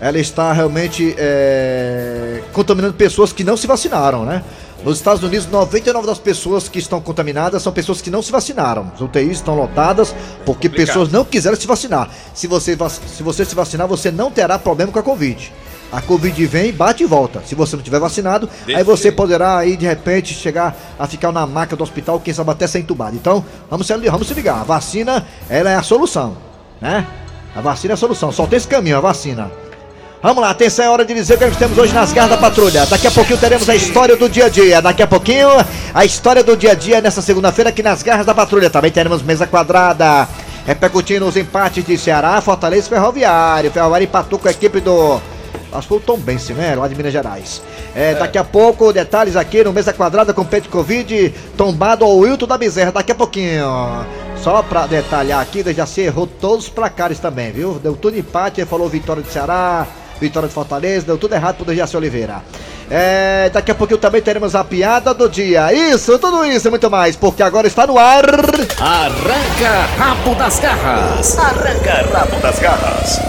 ela 0.00 0.18
está 0.18 0.52
realmente 0.52 1.14
é, 1.18 2.40
contaminando 2.52 2.94
pessoas 2.94 3.32
que 3.32 3.44
não 3.44 3.56
se 3.56 3.66
vacinaram, 3.66 4.24
né? 4.24 4.42
Nos 4.84 4.96
Estados 4.96 5.22
Unidos, 5.22 5.46
99 5.46 6.06
das 6.06 6.18
pessoas 6.18 6.66
que 6.66 6.78
estão 6.78 7.00
contaminadas 7.02 7.62
são 7.62 7.72
pessoas 7.72 8.00
que 8.00 8.10
não 8.10 8.22
se 8.22 8.32
vacinaram. 8.32 8.90
As 8.94 9.00
UTIs 9.00 9.32
estão 9.32 9.54
lotadas 9.54 10.14
porque 10.46 10.70
pessoas 10.70 11.12
não 11.12 11.22
quiseram 11.22 11.56
se 11.56 11.66
vacinar. 11.66 12.08
Se 12.32 12.46
você, 12.46 12.76
se 13.06 13.22
você 13.22 13.44
se 13.44 13.54
vacinar, 13.54 13.86
você 13.86 14.10
não 14.10 14.30
terá 14.30 14.58
problema 14.58 14.90
com 14.90 14.98
a 14.98 15.02
Covid. 15.02 15.52
A 15.92 16.00
Covid 16.00 16.46
vem, 16.46 16.72
bate 16.72 17.02
e 17.02 17.06
volta. 17.06 17.42
Se 17.44 17.54
você 17.54 17.76
não 17.76 17.82
tiver 17.82 17.98
vacinado, 17.98 18.48
aí 18.74 18.82
você 18.82 19.12
poderá 19.12 19.58
aí 19.58 19.76
de 19.76 19.84
repente 19.84 20.32
chegar 20.32 20.74
a 20.98 21.06
ficar 21.06 21.30
na 21.30 21.46
maca 21.46 21.76
do 21.76 21.82
hospital, 21.82 22.18
quem 22.20 22.32
sabe 22.32 22.50
até 22.50 22.66
ser 22.66 22.78
entubado. 22.78 23.14
Então, 23.16 23.44
vamos 23.68 23.86
se, 23.86 23.94
vamos 23.94 24.28
se 24.28 24.34
ligar. 24.34 24.60
A 24.60 24.64
vacina, 24.64 25.26
ela 25.48 25.70
é 25.70 25.74
a 25.74 25.82
solução, 25.82 26.36
né? 26.80 27.06
A 27.54 27.60
vacina 27.60 27.92
é 27.92 27.94
a 27.94 27.98
solução. 27.98 28.32
Só 28.32 28.46
tem 28.46 28.56
esse 28.56 28.68
caminho, 28.68 28.96
a 28.96 29.00
vacina. 29.00 29.50
Vamos 30.22 30.42
lá, 30.42 30.50
atenção, 30.50 30.84
é 30.84 30.90
hora 30.90 31.02
de 31.02 31.14
dizer 31.14 31.34
o 31.34 31.38
que 31.38 31.46
nós 31.46 31.56
temos 31.56 31.78
hoje 31.78 31.94
nas 31.94 32.12
garras 32.12 32.32
da 32.32 32.36
patrulha. 32.36 32.84
Daqui 32.84 33.06
a 33.06 33.10
pouquinho 33.10 33.38
teremos 33.38 33.66
a 33.70 33.74
história 33.74 34.14
do 34.16 34.28
dia 34.28 34.44
a 34.44 34.48
dia. 34.50 34.82
Daqui 34.82 35.02
a 35.02 35.06
pouquinho, 35.06 35.48
a 35.94 36.04
história 36.04 36.44
do 36.44 36.54
dia 36.54 36.72
a 36.72 36.74
dia 36.74 37.00
nessa 37.00 37.22
segunda-feira 37.22 37.70
aqui 37.70 37.82
nas 37.82 38.02
garras 38.02 38.26
da 38.26 38.34
patrulha. 38.34 38.68
Também 38.68 38.90
teremos 38.90 39.22
mesa 39.22 39.46
quadrada. 39.46 40.28
Repercutindo 40.66 41.26
os 41.26 41.38
empates 41.38 41.82
de 41.82 41.96
Ceará, 41.96 42.38
Fortaleza 42.42 42.86
e 42.86 42.90
Ferroviário. 42.90 43.70
Ferroviário 43.70 44.04
empatou 44.04 44.38
com 44.38 44.46
a 44.46 44.50
equipe 44.50 44.78
do. 44.80 45.18
Acho 45.72 45.82
que 45.82 45.88
foi 45.88 45.96
o 45.96 46.00
Tom 46.00 46.18
Bense, 46.18 46.52
né? 46.52 46.74
Lá 46.74 46.86
de 46.86 46.94
Minas 46.94 47.14
Gerais. 47.14 47.62
É, 47.94 48.14
Daqui 48.14 48.36
a 48.36 48.44
pouco, 48.44 48.92
detalhes 48.92 49.36
aqui 49.36 49.64
no 49.64 49.72
Mesa 49.72 49.94
Quadrada 49.94 50.34
com 50.34 50.46
Covid, 50.70 51.34
tombado 51.56 52.04
ao 52.04 52.18
Wilton 52.18 52.46
da 52.46 52.58
Bezerra. 52.58 52.92
Daqui 52.92 53.12
a 53.12 53.14
pouquinho. 53.14 53.64
Só 54.36 54.62
pra 54.62 54.86
detalhar 54.86 55.40
aqui, 55.40 55.64
já 55.72 55.86
se 55.86 56.02
errou 56.02 56.26
todos 56.26 56.66
os 56.66 56.70
placares 56.70 57.18
também, 57.18 57.52
viu? 57.52 57.74
Deu 57.74 57.94
tudo 57.94 58.18
empate, 58.18 58.64
falou 58.64 58.88
vitória 58.88 59.22
do 59.22 59.30
Ceará, 59.30 59.86
vitória 60.20 60.48
de 60.48 60.54
Fortaleza, 60.54 61.06
deu 61.06 61.18
tudo 61.18 61.34
errado 61.34 61.56
pro 61.56 61.64
Dejaci 61.64 61.96
Oliveira. 61.96 62.42
É, 62.90 63.48
daqui 63.50 63.70
a 63.70 63.74
pouquinho 63.74 63.98
também 63.98 64.20
teremos 64.20 64.54
a 64.54 64.64
piada 64.64 65.14
do 65.14 65.28
dia. 65.28 65.72
Isso, 65.72 66.18
tudo 66.18 66.44
isso 66.44 66.68
e 66.68 66.70
muito 66.70 66.90
mais, 66.90 67.16
porque 67.16 67.42
agora 67.42 67.66
está 67.66 67.86
no 67.86 67.96
ar. 67.98 68.24
Arranca 68.80 69.86
rabo 69.96 70.34
das 70.34 70.58
garras. 70.58 71.38
Arranca 71.38 72.08
rabo 72.12 72.40
das 72.40 72.58
garras. 72.58 73.20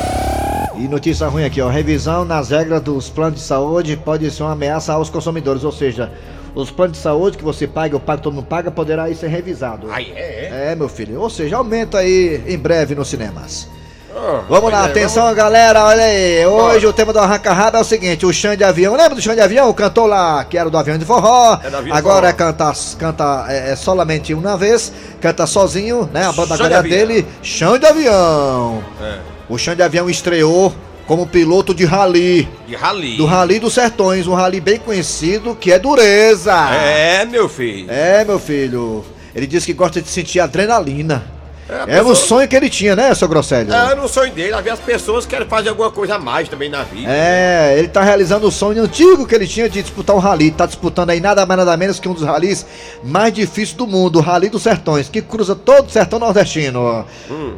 E 0.76 0.88
notícia 0.88 1.28
ruim 1.28 1.46
aqui, 1.46 1.62
ó. 1.62 1.70
Revisão 1.70 2.26
nas 2.26 2.50
regras 2.50 2.82
dos 2.82 3.08
planos 3.08 3.40
de 3.40 3.46
saúde 3.46 3.96
pode 3.96 4.30
ser 4.32 4.42
uma 4.44 4.54
ameaça 4.54 4.94
aos 4.94 5.12
consumidores, 5.12 5.64
ou 5.64 5.72
seja, 5.72 6.12
os 6.56 6.72
planos 6.72 6.98
de 6.98 7.04
saúde 7.04 7.38
que 7.38 7.44
você 7.44 7.68
paga, 7.68 7.96
eu 7.96 8.00
pago, 8.00 8.22
todo 8.22 8.34
mundo 8.34 8.46
paga, 8.48 8.72
poderá 8.72 9.04
aí 9.04 9.16
ser 9.16 9.28
revisado. 9.28 9.88
Ai, 9.92 10.12
é, 10.16 10.72
É, 10.72 10.76
meu 10.76 10.90
filho. 10.90 11.22
Ou 11.22 11.30
seja, 11.30 11.58
aumenta 11.58 12.00
aí 12.00 12.44
em 12.48 12.58
breve 12.58 12.96
nos 12.96 13.10
cinemas. 13.10 13.68
Ah, 14.16 14.42
Vamos 14.50 14.72
lá, 14.72 14.86
atenção 14.86 15.34
galera, 15.34 15.86
olha 15.86 16.04
aí. 16.04 16.46
Hoje 16.46 16.86
o 16.86 16.92
tema 16.92 17.14
do 17.14 17.20
Arranca 17.20 17.54
Rabo 17.54 17.78
é 17.78 17.80
o 17.80 17.84
seguinte: 17.84 18.26
o 18.26 18.34
chão 18.34 18.56
de 18.56 18.64
avião. 18.64 18.96
Lembra 18.96 19.16
do 19.16 19.22
chão 19.22 19.34
de 19.34 19.42
avião? 19.42 19.70
O 19.70 19.74
cantor 19.74 20.08
lá 20.08 20.44
que 20.44 20.58
era 20.58 20.70
do 20.70 20.78
avião 20.78 20.98
de 20.98 21.06
forró. 21.06 21.60
É 21.64 21.68
avião 21.68 21.96
Agora 21.96 22.28
é 22.28 22.34
forró. 22.34 22.52
canta, 22.52 22.74
canta 23.00 23.46
é, 23.48 23.72
é 23.72 23.76
solamente 23.76 24.34
uma 24.34 24.58
vez, 24.58 24.92
canta 25.22 25.46
sozinho, 25.48 26.10
né? 26.14 26.26
A 26.26 26.32
banda 26.34 26.56
agora 26.56 26.76
é 26.76 26.84
dele, 26.84 27.26
chão 27.42 27.78
de 27.78 27.86
avião. 27.86 28.84
É. 29.02 29.20
O 29.48 29.58
chão 29.58 29.76
de 29.76 29.84
avião 29.84 30.10
estreou 30.10 30.74
como 31.08 31.26
piloto 31.26 31.74
de 31.74 31.86
rally. 31.86 32.48
De 32.68 32.76
rali. 32.76 33.18
Do 33.18 33.26
Rally 33.26 33.60
dos 33.60 33.74
Sertões, 33.74 34.28
um 34.28 34.34
rally 34.34 34.60
bem 34.62 34.78
conhecido 34.78 35.56
que 35.56 35.72
é 35.72 35.80
dureza. 35.80 36.54
É, 36.74 37.26
meu 37.26 37.48
filho. 37.50 37.90
É, 37.90 38.24
meu 38.24 38.40
filho. 38.40 39.04
Ele 39.34 39.48
diz 39.48 39.66
que 39.66 39.74
gosta 39.74 40.02
de 40.02 40.10
sentir 40.10 40.40
adrenalina. 40.40 41.24
Era 41.72 41.84
o 41.84 41.88
pessoa- 42.10 42.16
sonho 42.16 42.48
que 42.50 42.56
ele 42.56 42.70
tinha, 42.70 42.96
né, 42.96 43.16
seu 43.16 43.28
Grosselho? 43.30 43.74
É, 43.74 43.96
no 43.96 44.08
sonho 44.08 44.32
dele, 44.34 44.54
às 44.54 44.62
vezes 44.62 44.80
as 44.80 44.86
pessoas 44.86 45.26
querem 45.26 45.48
fazer 45.48 45.70
alguma 45.70 45.90
coisa 45.90 46.16
a 46.16 46.20
mais 46.20 46.50
também 46.50 46.70
na 46.70 46.84
vida. 46.84 47.10
É, 47.10 47.76
ele 47.80 47.88
tá 47.88 48.02
realizando 48.04 48.46
o 48.48 48.52
sonho 48.52 48.84
antigo 48.84 49.26
que 49.26 49.34
ele 49.34 49.48
tinha 49.48 49.70
de 49.70 49.82
disputar 49.82 50.16
um 50.16 50.20
rally. 50.20 50.52
Tá 50.52 50.66
disputando 50.66 51.12
aí 51.12 51.22
nada 51.22 51.46
mais 51.46 51.58
nada 51.58 51.78
menos 51.78 52.00
que 52.00 52.10
um 52.10 52.14
dos 52.14 52.24
ralis 52.24 52.66
mais 53.04 53.34
difíceis 53.34 53.72
do 53.74 53.88
mundo, 53.88 54.20
o 54.20 54.22
Rally 54.22 54.50
dos 54.50 54.64
Sertões, 54.64 55.08
que 55.08 55.22
cruza 55.22 55.56
todo 55.56 55.88
o 55.88 55.90
sertão 55.90 56.20
nordestino. 56.20 57.06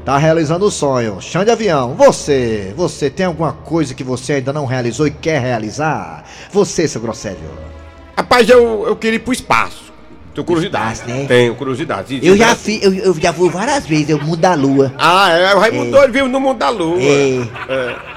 Tá 0.06 0.18
realizando 0.18 0.66
o 0.66 0.72
sonho. 0.72 1.20
Chão 1.20 1.44
de 1.44 1.50
avião, 1.52 1.96
você, 1.96 2.72
você 2.78 3.10
tem 3.10 3.26
alguma 3.26 3.54
coisa 3.54 3.94
que 3.94 4.04
você 4.04 4.34
ainda 4.34 4.54
não 4.54 4.66
realizou 4.66 5.08
e 5.08 5.12
quer 5.12 5.42
realizar? 5.42 6.24
Você, 6.52 6.88
seu 6.88 7.02
Grosselho. 7.02 7.38
Rapaz, 8.16 8.48
eu, 8.48 8.86
eu 8.88 8.96
queria 8.96 9.16
ir 9.18 9.20
pro 9.20 9.34
espaço. 9.34 9.83
Tenho 10.34 10.46
curiosidade. 10.46 10.94
Espaço, 10.94 11.10
né? 11.10 11.26
Tenho 11.28 11.56
curiosidade. 11.56 12.20
Eu 12.24 12.36
já 12.36 12.56
fiz, 12.56 12.82
eu, 12.84 12.94
eu 12.94 13.14
já 13.14 13.32
vou 13.32 13.50
várias 13.50 13.86
vezes, 13.86 14.10
eu 14.10 14.20
mundo 14.20 14.38
da 14.38 14.54
lua. 14.54 14.94
Ah, 14.98 15.30
é, 15.30 15.56
o 15.56 15.60
Raimundo 15.60 15.92
Doido 15.92 16.12
vive 16.12 16.28
no 16.28 16.40
mundo 16.40 16.58
da 16.58 16.70
lua. 16.70 16.98
É. 17.00 17.48
É. 17.70 18.14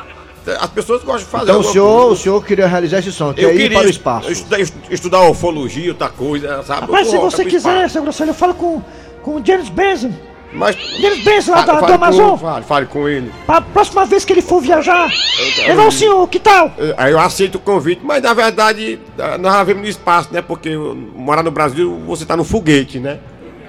As 0.61 0.71
pessoas 0.71 1.03
gostam 1.03 1.25
de 1.25 1.25
fazer 1.25 1.45
Então 1.45 1.61
o 1.61 1.65
senhor, 1.65 2.13
o 2.13 2.17
senhor 2.17 2.45
queria 2.45 2.69
realizar 2.69 3.01
esse 3.01 3.11
sonho, 3.11 3.35
que 3.35 3.43
Eu 3.43 3.51
é 3.51 3.55
ir 3.55 3.59
queria 3.59 3.79
para 3.79 3.87
o 3.87 3.91
espaço. 3.91 4.31
Estudar, 4.31 4.61
estudar 4.91 5.29
ufologia, 5.29 5.91
outra 5.91 6.09
coisa, 6.09 6.63
sabe? 6.63 6.87
Eu 6.93 7.05
se 7.05 7.17
você 7.17 7.45
quiser, 7.45 7.91
seu 7.91 8.03
Grosselho, 8.03 8.31
eu 8.31 8.35
falo 8.35 8.55
com, 8.55 8.83
com 9.23 9.41
o 9.41 9.45
James 9.45 9.69
Benson. 9.69 10.13
Mas. 10.57 10.77
Benson 11.25 11.53
lá 11.53 11.65
Fale- 11.65 11.81
da, 11.81 11.87
do 11.87 11.93
Amazon. 11.93 12.37
Fale, 12.39 12.65
fale 12.65 12.87
com 12.87 13.09
ele. 13.09 13.31
Pra 13.47 13.61
próxima 13.61 14.05
vez 14.05 14.25
que 14.25 14.33
ele 14.33 14.43
for 14.43 14.61
viajar, 14.61 15.09
o 15.09 15.89
ir. 15.89 15.93
senhor, 15.93 16.27
que 16.29 16.39
tal? 16.41 16.73
É, 16.79 16.95
Aí 16.97 17.13
eu 17.13 17.21
aceito 17.21 17.57
o 17.57 17.61
convite, 17.61 18.01
mas 18.05 18.23
na 18.23 18.33
verdade 18.33 18.99
ah, 19.19 19.37
nós 19.39 19.53
já 19.53 19.63
vemos 19.65 19.83
no 19.83 19.89
espaço, 19.89 20.29
né? 20.33 20.41
Porque 20.43 20.77
morar 21.15 21.43
no 21.43 21.51
Brasil 21.51 22.01
você 22.07 22.25
tá 22.25 22.37
no 22.37 22.45
foguete, 22.45 22.99
né? 22.99 23.19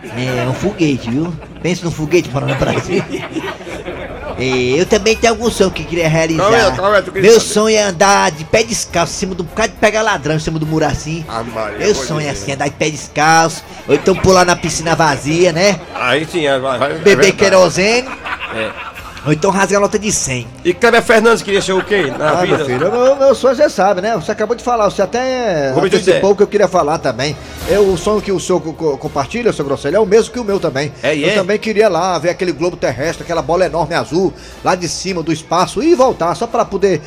É, 0.04 0.48
um 0.48 0.54
foguete, 0.54 1.10
viu? 1.10 1.34
Pensa 1.62 1.84
num 1.84 1.92
foguete 1.92 2.30
para 2.30 2.46
no 2.46 2.56
Brasil. 2.56 3.04
É, 4.40 4.46
eu 4.80 4.86
também 4.86 5.16
tenho 5.16 5.34
algum 5.34 5.50
sonho 5.50 5.72
que 5.72 5.84
queria 5.84 6.08
realizar. 6.08 6.44
Qual 6.44 6.56
é, 6.56 6.72
qual 6.72 6.96
é? 6.96 7.02
Tu 7.02 7.12
queria 7.12 7.30
Meu 7.32 7.40
saber? 7.40 7.54
sonho 7.54 7.76
é 7.78 7.82
andar 7.82 8.32
de 8.32 8.44
pé 8.44 8.64
descalço 8.64 9.14
em 9.14 9.18
cima 9.18 9.36
do 9.36 9.44
bocado 9.44 9.74
de 9.74 9.80
pegar 9.80 10.02
ladrão 10.04 10.36
em 10.36 10.40
cima 10.40 10.60
do 10.60 10.66
muro 10.66 10.86
assim. 10.86 11.26
Ah, 11.28 11.44
Maria, 11.44 11.80
Meu 11.80 11.96
sonho 11.96 12.28
é 12.28 12.30
assim, 12.30 12.52
andar 12.52 12.66
de 12.68 12.76
pé 12.76 12.90
descalço, 12.90 13.64
ou 13.88 13.96
então 13.96 14.16
pular 14.16 14.46
na 14.46 14.56
piscina 14.56 14.96
vazia, 14.96 15.52
né? 15.52 15.80
Aí 15.96 16.26
sim, 16.32 16.46
é, 16.46 16.60
vai, 16.60 16.78
vai, 16.78 16.92
é 16.92 16.96
Beber 16.96 17.16
verdade. 17.16 17.32
querosene. 17.34 18.08
É. 18.56 18.87
Ou 19.28 19.34
então 19.34 19.52
rasgar 19.52 19.78
a 19.80 19.82
nota 19.82 20.00
de 20.00 20.12
100. 20.12 20.48
E 20.64 20.74
Kleber 20.74 21.04
Fernandes 21.04 21.44
queria 21.44 21.62
ser 21.62 21.74
o 21.74 21.84
quê? 21.84 22.12
Na 22.18 22.30
Ah, 22.32 22.42
vida? 22.46 22.58
meu 22.58 22.66
filho, 22.66 22.92
meu, 22.92 23.16
meu 23.18 23.36
sonho 23.36 23.56
você 23.56 23.70
sabe, 23.70 24.02
né? 24.02 24.16
Você 24.16 24.32
acabou 24.32 24.56
de 24.56 24.64
falar, 24.64 24.90
você 24.90 25.02
até 25.02 25.74
dizer. 25.74 25.86
antecipou 25.86 26.32
o 26.32 26.36
que 26.36 26.44
eu 26.44 26.48
queria 26.48 26.68
falar 26.68 26.98
também. 26.98 27.36
Eu, 27.68 27.92
o 27.92 27.98
sonho 27.98 28.22
que 28.22 28.32
o 28.32 28.40
senhor 28.40 28.62
co- 28.62 28.74
co- 28.74 28.98
compartilha, 28.98 29.52
seu 29.52 29.66
Grosselho, 29.66 29.98
é 29.98 30.00
o 30.00 30.06
mesmo 30.06 30.32
que 30.34 30.40
o 30.40 30.44
meu 30.46 30.60
também. 30.60 30.94
É, 31.04 31.16
eu 31.18 31.28
é? 31.30 31.34
também 31.36 31.60
queria 31.60 31.90
lá 31.90 32.18
ver 32.18 32.30
aquele 32.30 32.54
globo 32.54 32.78
terrestre, 32.78 33.24
aquela 33.24 33.42
bola 33.42 33.66
enorme 33.66 33.94
azul, 33.96 34.34
lá 34.64 34.76
de 34.76 34.88
cima 34.88 35.22
do 35.22 35.32
espaço 35.34 35.84
e 35.84 35.94
voltar, 35.94 36.34
só 36.34 36.48
para 36.48 36.64
poder 36.64 37.02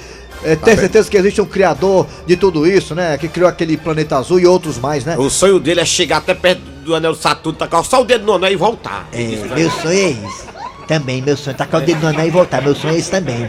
eh, 0.45 0.57
ter 0.57 0.77
certeza 0.79 1.11
que 1.11 1.17
existe 1.17 1.41
um 1.41 1.47
criador 1.47 2.07
de 2.27 2.37
tudo 2.37 2.67
isso, 2.67 2.95
né? 2.95 3.17
Que 3.17 3.29
criou 3.29 3.49
aquele 3.49 3.77
planeta 3.79 4.19
azul 4.19 4.39
e 4.39 4.47
outros 4.47 4.79
mais, 4.79 5.05
né? 5.07 5.17
O 5.17 5.31
sonho 5.31 5.59
dele 5.59 5.81
é 5.81 5.85
chegar 5.87 6.19
até 6.19 6.35
perto 6.35 6.61
do 6.85 6.95
anel 6.95 7.15
Saturno, 7.15 7.59
tacar 7.59 7.83
só 7.85 8.03
o 8.03 8.05
dedo 8.05 8.27
no 8.27 8.35
anel 8.35 8.53
e 8.53 8.57
voltar. 8.57 9.09
É, 9.13 9.19
meu 9.55 9.71
sonho 9.71 9.99
é 9.99 10.11
esse. 10.11 10.51
Também, 10.91 11.23
meu 11.23 11.37
sonho 11.37 11.55
é 11.55 11.57
tacar 11.57 11.81
o 11.81 11.87
dedo 11.87 12.11
e 12.11 12.31
voltar. 12.31 12.61
Meu 12.61 12.75
sonho 12.75 12.95
é 12.95 12.99
esse 12.99 13.09
também. 13.09 13.49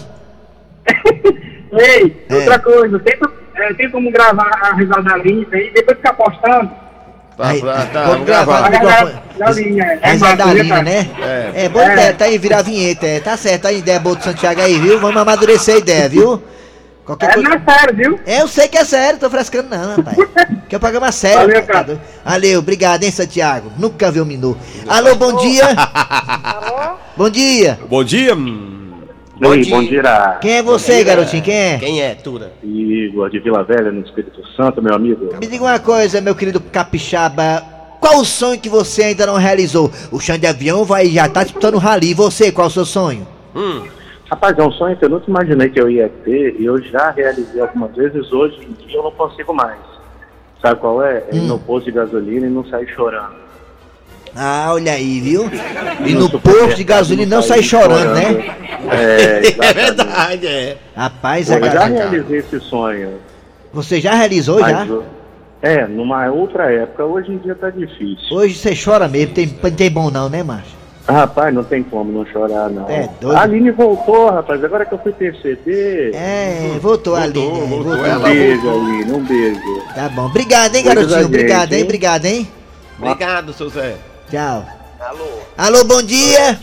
Ei, 1.79 2.25
É. 2.29 2.35
outra 2.35 2.59
coisa, 2.59 2.99
tenta, 2.99 3.29
é, 3.55 3.73
tem 3.73 3.89
como 3.91 4.11
gravar 4.11 4.49
a 4.61 4.73
risada 4.75 5.01
da 5.03 5.17
lista 5.17 5.55
aí, 5.55 5.71
depois 5.73 5.97
ficar 5.97 6.13
postando. 6.13 6.69
Tá, 7.37 7.49
Aí, 7.49 7.61
tá, 7.61 7.85
tá, 7.93 8.03
vamos 8.05 8.25
gravar 8.25 8.65
A 8.65 8.69
gravar. 8.69 8.83
galera 8.85 9.05
microfone. 9.05 9.37
da 9.37 9.51
linha, 9.51 9.83
é 10.01 10.09
é 10.15 10.35
da 10.35 10.45
linha, 10.53 10.69
cara? 10.69 10.81
né? 10.83 11.07
É. 11.21 11.65
É, 11.65 11.69
boa 11.69 11.85
É. 11.85 11.93
ideia, 11.93 12.13
tá 12.13 12.25
aí, 12.25 12.37
virar 12.39 12.59
a 12.59 12.61
vinheta, 12.63 13.05
é, 13.05 13.19
tá 13.19 13.37
certo, 13.37 13.67
a 13.67 13.71
ideia 13.71 13.99
boa 13.99 14.15
do 14.15 14.23
Santiago 14.23 14.59
aí, 14.59 14.79
viu? 14.79 14.99
Vamos 14.99 15.17
amadurecer 15.21 15.75
a 15.75 15.77
ideia, 15.77 16.09
viu? 16.09 16.41
Qualquer 17.07 17.29
É, 17.29 17.33
coisa... 17.35 17.49
não 17.49 17.55
é 17.55 17.61
sério, 17.77 17.95
viu? 17.95 18.19
É, 18.25 18.41
eu 18.41 18.47
sei 18.49 18.67
que 18.67 18.77
é 18.77 18.83
sério, 18.83 19.17
tô 19.17 19.29
frescando 19.29 19.69
não, 19.69 19.95
rapaz. 19.95 20.17
Que 20.67 20.75
é 20.75 20.77
um 20.77 20.81
programa 20.81 21.09
sério. 21.09 21.39
Valeu, 21.47 21.61
tá 21.65 21.73
cara. 21.73 22.01
Valeu, 22.25 22.59
obrigado, 22.59 23.03
hein, 23.03 23.11
Santiago. 23.11 23.71
Nunca 23.77 24.11
viu 24.11 24.23
um 24.23 24.25
minu. 24.25 24.57
Alô, 24.85 25.15
bom 25.15 25.37
dia. 25.37 25.67
Bom 27.15 27.29
dia. 27.29 27.79
Bom 27.89 28.03
dia. 28.03 28.35
hum. 28.35 28.73
Oi, 29.41 29.63
bom 29.65 29.83
dia. 29.83 30.37
Quem 30.41 30.57
é 30.57 30.63
você, 30.63 31.01
garotinho? 31.05 31.43
Quem 31.43 31.55
é? 31.55 31.77
Quem 31.77 32.01
é, 32.01 32.13
Tura? 32.15 32.51
Igor 32.61 33.29
de 33.29 33.39
Vila 33.39 33.63
Velha, 33.63 33.89
no 33.89 34.01
Espírito 34.01 34.41
Santo, 34.57 34.81
meu 34.81 34.93
amigo. 34.93 35.29
Me 35.39 35.47
diga 35.47 35.63
uma 35.63 35.79
coisa, 35.79 36.19
meu 36.19 36.35
querido 36.35 36.59
capixaba. 36.59 37.63
Qual 38.01 38.19
o 38.19 38.25
sonho 38.25 38.59
que 38.59 38.67
você 38.67 39.03
ainda 39.03 39.25
não 39.27 39.35
realizou? 39.37 39.89
O 40.11 40.19
chão 40.19 40.37
de 40.37 40.45
avião 40.45 40.83
vai 40.83 41.07
já 41.07 41.29
tá 41.29 41.43
disputando 41.43 41.75
o 41.75 41.79
rally. 41.79 42.09
E 42.09 42.13
você, 42.13 42.51
qual 42.51 42.67
o 42.67 42.71
seu 42.71 42.85
sonho? 42.85 43.25
Hum. 43.55 43.83
Rapaz, 44.29 44.57
é 44.57 44.63
um 44.63 44.71
sonho 44.71 44.97
que 44.97 45.05
eu 45.05 45.09
nunca 45.09 45.29
imaginei 45.29 45.69
que 45.69 45.79
eu 45.79 45.89
ia 45.89 46.09
ter 46.25 46.55
e 46.59 46.65
eu 46.65 46.81
já 46.81 47.11
realizei 47.11 47.61
algumas 47.61 47.95
vezes. 47.95 48.31
Hoje 48.31 48.59
em 48.61 48.73
dia 48.85 48.97
eu 48.97 49.03
não 49.03 49.11
consigo 49.11 49.53
mais. 49.53 49.79
Sabe 50.61 50.79
qual 50.81 51.01
é? 51.03 51.23
É 51.31 51.35
ir 51.35 51.41
no 51.41 51.59
posto 51.59 51.85
de 51.85 51.91
gasolina 51.91 52.45
e 52.45 52.49
não 52.49 52.65
sair 52.65 52.87
chorando. 52.89 53.47
Ah, 54.35 54.69
olha 54.71 54.91
aí, 54.91 55.19
viu? 55.19 55.49
E 56.05 56.13
No 56.13 56.29
posto 56.29 56.75
de 56.75 56.83
gasolina 56.83 57.35
não 57.35 57.41
sai 57.41 57.59
sair 57.59 57.63
chorando, 57.63 58.13
né? 58.13 58.55
É, 58.91 59.41
É 59.69 59.73
verdade, 59.73 60.47
é. 60.47 60.77
Rapaz, 60.95 61.49
é 61.49 61.57
Eu 61.57 61.63
já 61.65 61.85
realizei 61.85 62.39
esse 62.39 62.59
sonho. 62.59 63.13
Você 63.73 63.99
já 63.99 64.13
realizou, 64.13 64.59
já? 64.59 64.85
mas, 64.85 65.03
é, 65.61 65.87
numa 65.87 66.29
outra 66.29 66.71
época. 66.71 67.03
Hoje 67.05 67.31
em 67.31 67.37
dia 67.37 67.55
tá 67.55 67.69
difícil. 67.69 68.27
Hoje 68.31 68.53
você 68.55 68.73
chora 68.75 69.07
mesmo, 69.07 69.33
tem, 69.33 69.57
não 69.61 69.71
tem 69.71 69.89
bom 69.89 70.11
não, 70.11 70.29
né, 70.29 70.43
macho? 70.43 70.76
Rapaz, 71.07 71.53
não 71.53 71.63
tem 71.63 71.81
como 71.83 72.11
não 72.11 72.25
chorar, 72.25 72.69
não. 72.69 72.87
É 72.89 73.09
doido. 73.21 73.37
A 73.37 73.41
Aline 73.43 73.71
voltou, 73.71 74.29
rapaz. 74.29 74.61
Agora 74.61 74.85
que 74.85 74.93
eu 74.93 74.97
fui 74.99 75.13
perceber. 75.13 76.11
É, 76.13 76.77
voltou, 76.81 77.15
ali. 77.15 77.39
né? 77.39 77.45
voltou, 77.69 77.95
Voltou. 77.95 78.15
Um 78.15 78.19
beijo, 78.23 78.69
Aline. 78.69 79.11
Um 79.13 79.23
beijo. 79.23 79.83
Tá 79.95 80.09
bom. 80.09 80.25
Obrigado, 80.25 80.75
hein, 80.75 80.83
garotinho? 80.83 81.09
gente, 81.15 81.25
Obrigado, 81.27 81.71
hein? 81.71 81.77
hein? 81.79 81.83
Obrigado, 81.85 82.25
hein? 82.25 82.47
Obrigado, 82.99 83.53
seu 83.53 83.69
Zé. 83.69 83.95
Tchau. 84.29 84.65
Alô. 84.99 85.25
Alô, 85.57 85.83
bom 85.85 86.01
dia. 86.01 86.59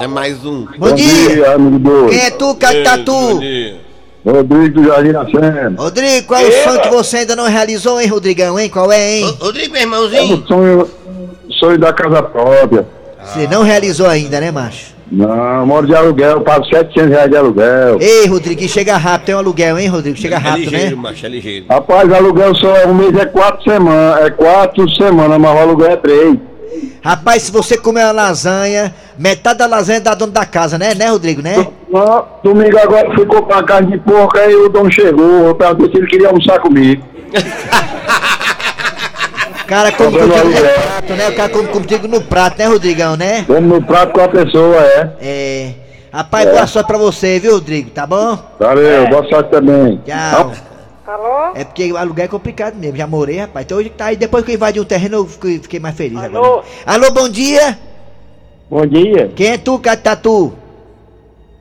É 0.00 0.06
mais 0.08 0.44
um. 0.44 0.66
Bom, 0.78 0.92
dia. 0.94 1.54
amigo 1.54 1.78
doido. 1.78 2.08
Quem 2.10 2.20
é 2.20 2.30
tu, 2.30 2.54
Cactatu? 2.56 3.40
Rodrigo 4.24 4.80
do 4.80 4.84
Jardim 4.84 5.10
Nascente. 5.12 5.76
Rodrigo, 5.76 6.26
qual 6.26 6.40
é 6.40 6.44
o 6.48 6.52
sonho 6.64 6.80
que 6.80 6.88
você 6.90 7.16
ainda 7.18 7.36
não 7.36 7.46
realizou, 7.46 8.00
hein, 8.00 8.08
Rodrigão, 8.08 8.58
hein? 8.58 8.68
Qual 8.70 8.90
é, 8.90 9.18
hein? 9.18 9.36
Rodrigo, 9.40 9.72
meu 9.72 9.80
É 9.80 9.84
irmãozinho. 9.84 10.36
o 10.36 10.46
sonho, 10.46 10.90
sonho 11.60 11.78
da 11.78 11.92
casa 11.92 12.22
própria. 12.22 12.86
Você 13.24 13.46
não 13.46 13.62
realizou 13.62 14.06
ainda, 14.06 14.40
né, 14.40 14.50
macho? 14.50 14.92
Não, 15.10 15.66
moro 15.66 15.86
de 15.86 15.94
aluguel, 15.94 16.40
pago 16.40 16.64
700 16.64 17.10
reais 17.10 17.30
de 17.30 17.36
aluguel. 17.36 17.98
Ei, 18.00 18.26
Rodrigo, 18.26 18.66
chega 18.66 18.96
rápido, 18.96 19.26
tem 19.26 19.34
um 19.34 19.38
aluguel, 19.38 19.78
hein, 19.78 19.86
Rodrigo? 19.88 20.16
Chega 20.16 20.36
É 20.36 20.38
rápido, 20.38 20.70
ligeiro, 20.70 20.96
né? 20.96 21.02
macho, 21.02 21.26
é 21.26 21.28
ligeiro. 21.28 21.66
Rapaz, 21.68 22.10
aluguel 22.12 22.54
só 22.54 22.86
um 22.86 22.94
mês 22.94 23.14
é 23.16 23.26
quatro 23.26 23.62
semanas, 23.70 24.24
é 24.24 24.30
quatro 24.30 24.88
semanas, 24.94 25.38
mas 25.38 25.54
o 25.54 25.58
aluguel 25.58 25.90
é 25.90 25.96
três. 25.96 26.38
Rapaz, 27.04 27.42
se 27.42 27.52
você 27.52 27.76
comer 27.76 28.04
uma 28.04 28.12
lasanha, 28.12 28.94
metade 29.18 29.58
da 29.58 29.66
lasanha 29.66 29.98
é 29.98 30.00
da 30.00 30.14
dona 30.14 30.32
da 30.32 30.46
casa, 30.46 30.78
né, 30.78 30.94
né, 30.94 31.08
Rodrigo, 31.10 31.42
né? 31.42 31.66
Não, 31.90 32.24
domingo 32.42 32.78
agora 32.78 33.08
eu 33.08 33.14
fui 33.14 33.26
comprar 33.26 33.62
carne 33.64 33.92
de 33.92 33.98
porco, 33.98 34.38
aí 34.38 34.54
o 34.54 34.68
dono 34.70 34.90
chegou, 34.90 35.48
eu 35.48 35.54
perguntei 35.54 35.90
se 35.90 35.98
ele 35.98 36.06
queria 36.06 36.28
almoçar 36.28 36.58
comigo. 36.60 37.02
O 39.62 39.66
cara 39.66 39.92
come 39.92 40.18
Tá 40.18 40.24
vendo 40.24 40.32
contigo 40.32 40.50
no 40.50 40.56
aluguel? 40.56 40.74
prato, 40.82 41.12
né? 41.14 41.28
O 41.28 41.34
cara 41.34 41.48
come 41.48 41.68
contigo 41.68 42.08
no 42.08 42.20
prato, 42.22 42.58
né, 42.58 42.66
Rodrigão, 42.66 43.16
né? 43.16 43.44
Vamos 43.48 43.70
no 43.70 43.82
prato 43.82 44.12
com 44.12 44.20
a 44.20 44.28
pessoa, 44.28 44.76
é. 44.82 45.10
É. 45.20 45.72
Rapaz, 46.12 46.50
boa 46.50 46.66
sorte 46.66 46.86
pra 46.86 46.98
você, 46.98 47.38
viu, 47.38 47.54
Rodrigo? 47.54 47.90
Tá 47.90 48.06
bom? 48.06 48.38
Valeu, 48.58 49.08
boa 49.08 49.26
sorte 49.28 49.50
também. 49.50 50.00
Tchau. 50.04 50.52
É 51.54 51.64
porque 51.64 51.92
o 51.92 51.96
aluguel 51.96 52.24
é 52.24 52.28
complicado 52.28 52.74
mesmo, 52.74 52.96
já 52.96 53.06
morei, 53.06 53.38
rapaz. 53.38 53.64
Então 53.64 53.78
hoje 53.78 53.90
tá 53.90 54.06
aí, 54.06 54.16
depois 54.16 54.44
que 54.44 54.50
eu 54.50 54.54
invadi 54.54 54.80
um 54.80 54.84
terreno, 54.84 55.18
eu 55.18 55.26
fiquei, 55.26 55.58
fiquei 55.58 55.80
mais 55.80 55.94
feliz 55.96 56.18
agora. 56.22 56.62
Alô, 56.86 57.10
bom 57.10 57.28
dia! 57.28 57.78
Bom 58.70 58.86
dia, 58.86 59.30
Quem 59.36 59.48
é 59.48 59.58
tu, 59.58 59.78
Catatu? 59.78 60.54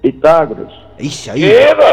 Pitágoras. 0.02 0.72
Ixi, 0.98 1.30
aí, 1.30 1.44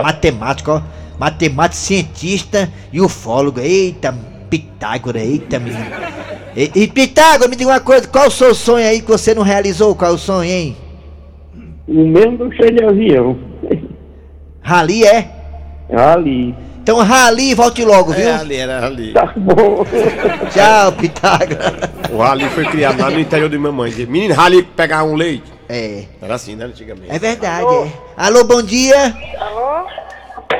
matemático, 0.02 0.70
ó. 0.70 0.80
Matemático, 1.18 1.80
cientista 1.82 2.68
e 2.92 3.00
ufólogo. 3.00 3.58
Eita, 3.58 4.14
Pitágoras, 4.48 5.22
eita, 5.22 5.58
menino. 5.58 5.86
E, 6.56 6.70
e 6.74 6.88
Pitágoras, 6.88 7.48
me 7.48 7.56
diga 7.56 7.70
uma 7.70 7.80
coisa, 7.80 8.06
qual 8.08 8.28
o 8.28 8.30
seu 8.30 8.54
sonho 8.54 8.86
aí 8.86 9.00
que 9.00 9.08
você 9.10 9.34
não 9.34 9.42
realizou? 9.42 9.94
Qual 9.94 10.10
é 10.10 10.14
o 10.14 10.18
sonho, 10.18 10.50
hein? 10.50 10.76
O 11.86 12.06
mesmo 12.06 12.38
do 12.38 12.52
cheio 12.54 12.74
de 12.74 12.84
avião. 12.84 13.38
Rali 14.60 15.04
é? 15.04 15.30
Ali. 15.92 16.54
Então 16.82 16.98
rali 16.98 17.50
e 17.50 17.54
volte 17.54 17.84
logo, 17.84 18.12
viu? 18.12 18.28
É, 18.28 18.34
ali, 18.34 18.56
era 18.56 18.86
ali. 18.86 19.12
Tá 19.12 19.32
bom. 19.36 19.84
Tchau, 20.50 20.92
Pitágoras. 20.92 21.72
O 22.10 22.18
rali 22.18 22.48
foi 22.50 22.64
criado 22.64 23.00
lá 23.00 23.10
no 23.10 23.20
interior 23.20 23.48
de 23.50 23.58
minha 23.58 23.72
mãe. 23.72 23.90
Menino 24.06 24.34
rali 24.34 24.62
pegar 24.62 25.04
um 25.04 25.14
leite. 25.14 25.44
É, 25.68 26.04
Era 26.22 26.34
assim, 26.34 26.56
né, 26.56 26.64
antigamente. 26.64 27.08
é 27.10 27.18
verdade, 27.18 27.66
é. 27.66 27.92
Alô, 28.16 28.42
bom 28.44 28.62
dia. 28.62 29.14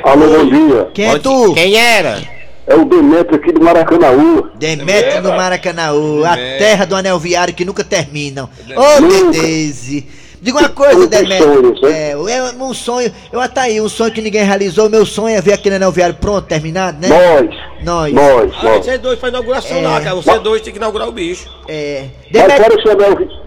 Alô, 0.03 0.27
bom 0.27 0.45
dia. 0.49 0.87
Quem 0.93 1.05
é 1.05 1.17
tu? 1.17 1.53
Quem 1.55 1.75
era? 1.75 2.21
É 2.69 2.75
o 2.75 2.85
Demetrio 2.85 3.35
aqui 3.35 3.51
do 3.51 3.61
Maracanãú. 3.63 4.47
Demetrio 4.55 5.23
do 5.23 5.29
Maracanãú, 5.29 6.23
a 6.23 6.35
terra 6.35 6.85
do 6.85 6.95
anel 6.95 7.17
viário 7.17 7.53
que 7.53 7.65
nunca 7.65 7.83
terminam. 7.83 8.47
Ô, 8.75 9.31
Dedeze. 9.31 10.05
Diga 10.41 10.59
uma 10.59 10.69
coisa, 10.69 10.95
Muitos 10.99 11.19
Demetrio. 11.19 11.53
sonhos, 11.53 11.81
né? 11.81 12.11
É, 12.11 12.11
é 12.13 12.43
um 12.63 12.73
sonho, 12.73 13.11
eu 13.33 13.49
tá 13.49 13.63
aí, 13.63 13.81
um 13.81 13.89
sonho 13.89 14.11
que 14.13 14.21
ninguém 14.21 14.43
realizou. 14.45 14.89
Meu 14.89 15.05
sonho 15.05 15.35
é 15.35 15.41
ver 15.41 15.53
aquele 15.53 15.75
anel 15.75 15.91
viário 15.91 16.15
pronto, 16.15 16.45
terminado, 16.47 16.97
né? 17.01 17.09
Nós. 17.09 17.55
Nós. 17.83 18.13
Nós, 18.13 18.53
Ah, 18.59 18.63
nós. 18.63 18.85
você 18.85 18.97
dois 18.99 19.19
faz 19.19 19.33
inauguração 19.33 19.75
É. 19.77 19.81
lá, 19.81 19.99
cara. 19.99 20.15
Você 20.15 20.39
dois 20.39 20.61
tem 20.61 20.71
que 20.71 20.77
inaugurar 20.79 21.09
o 21.09 21.11
bicho. 21.11 21.49
É. 21.67 22.05
Mas 22.23 22.31
Demetrio, 22.31 22.63
fora 22.63 22.79
esse 22.79 22.89
anel... 22.89 23.17
vi- 23.17 23.39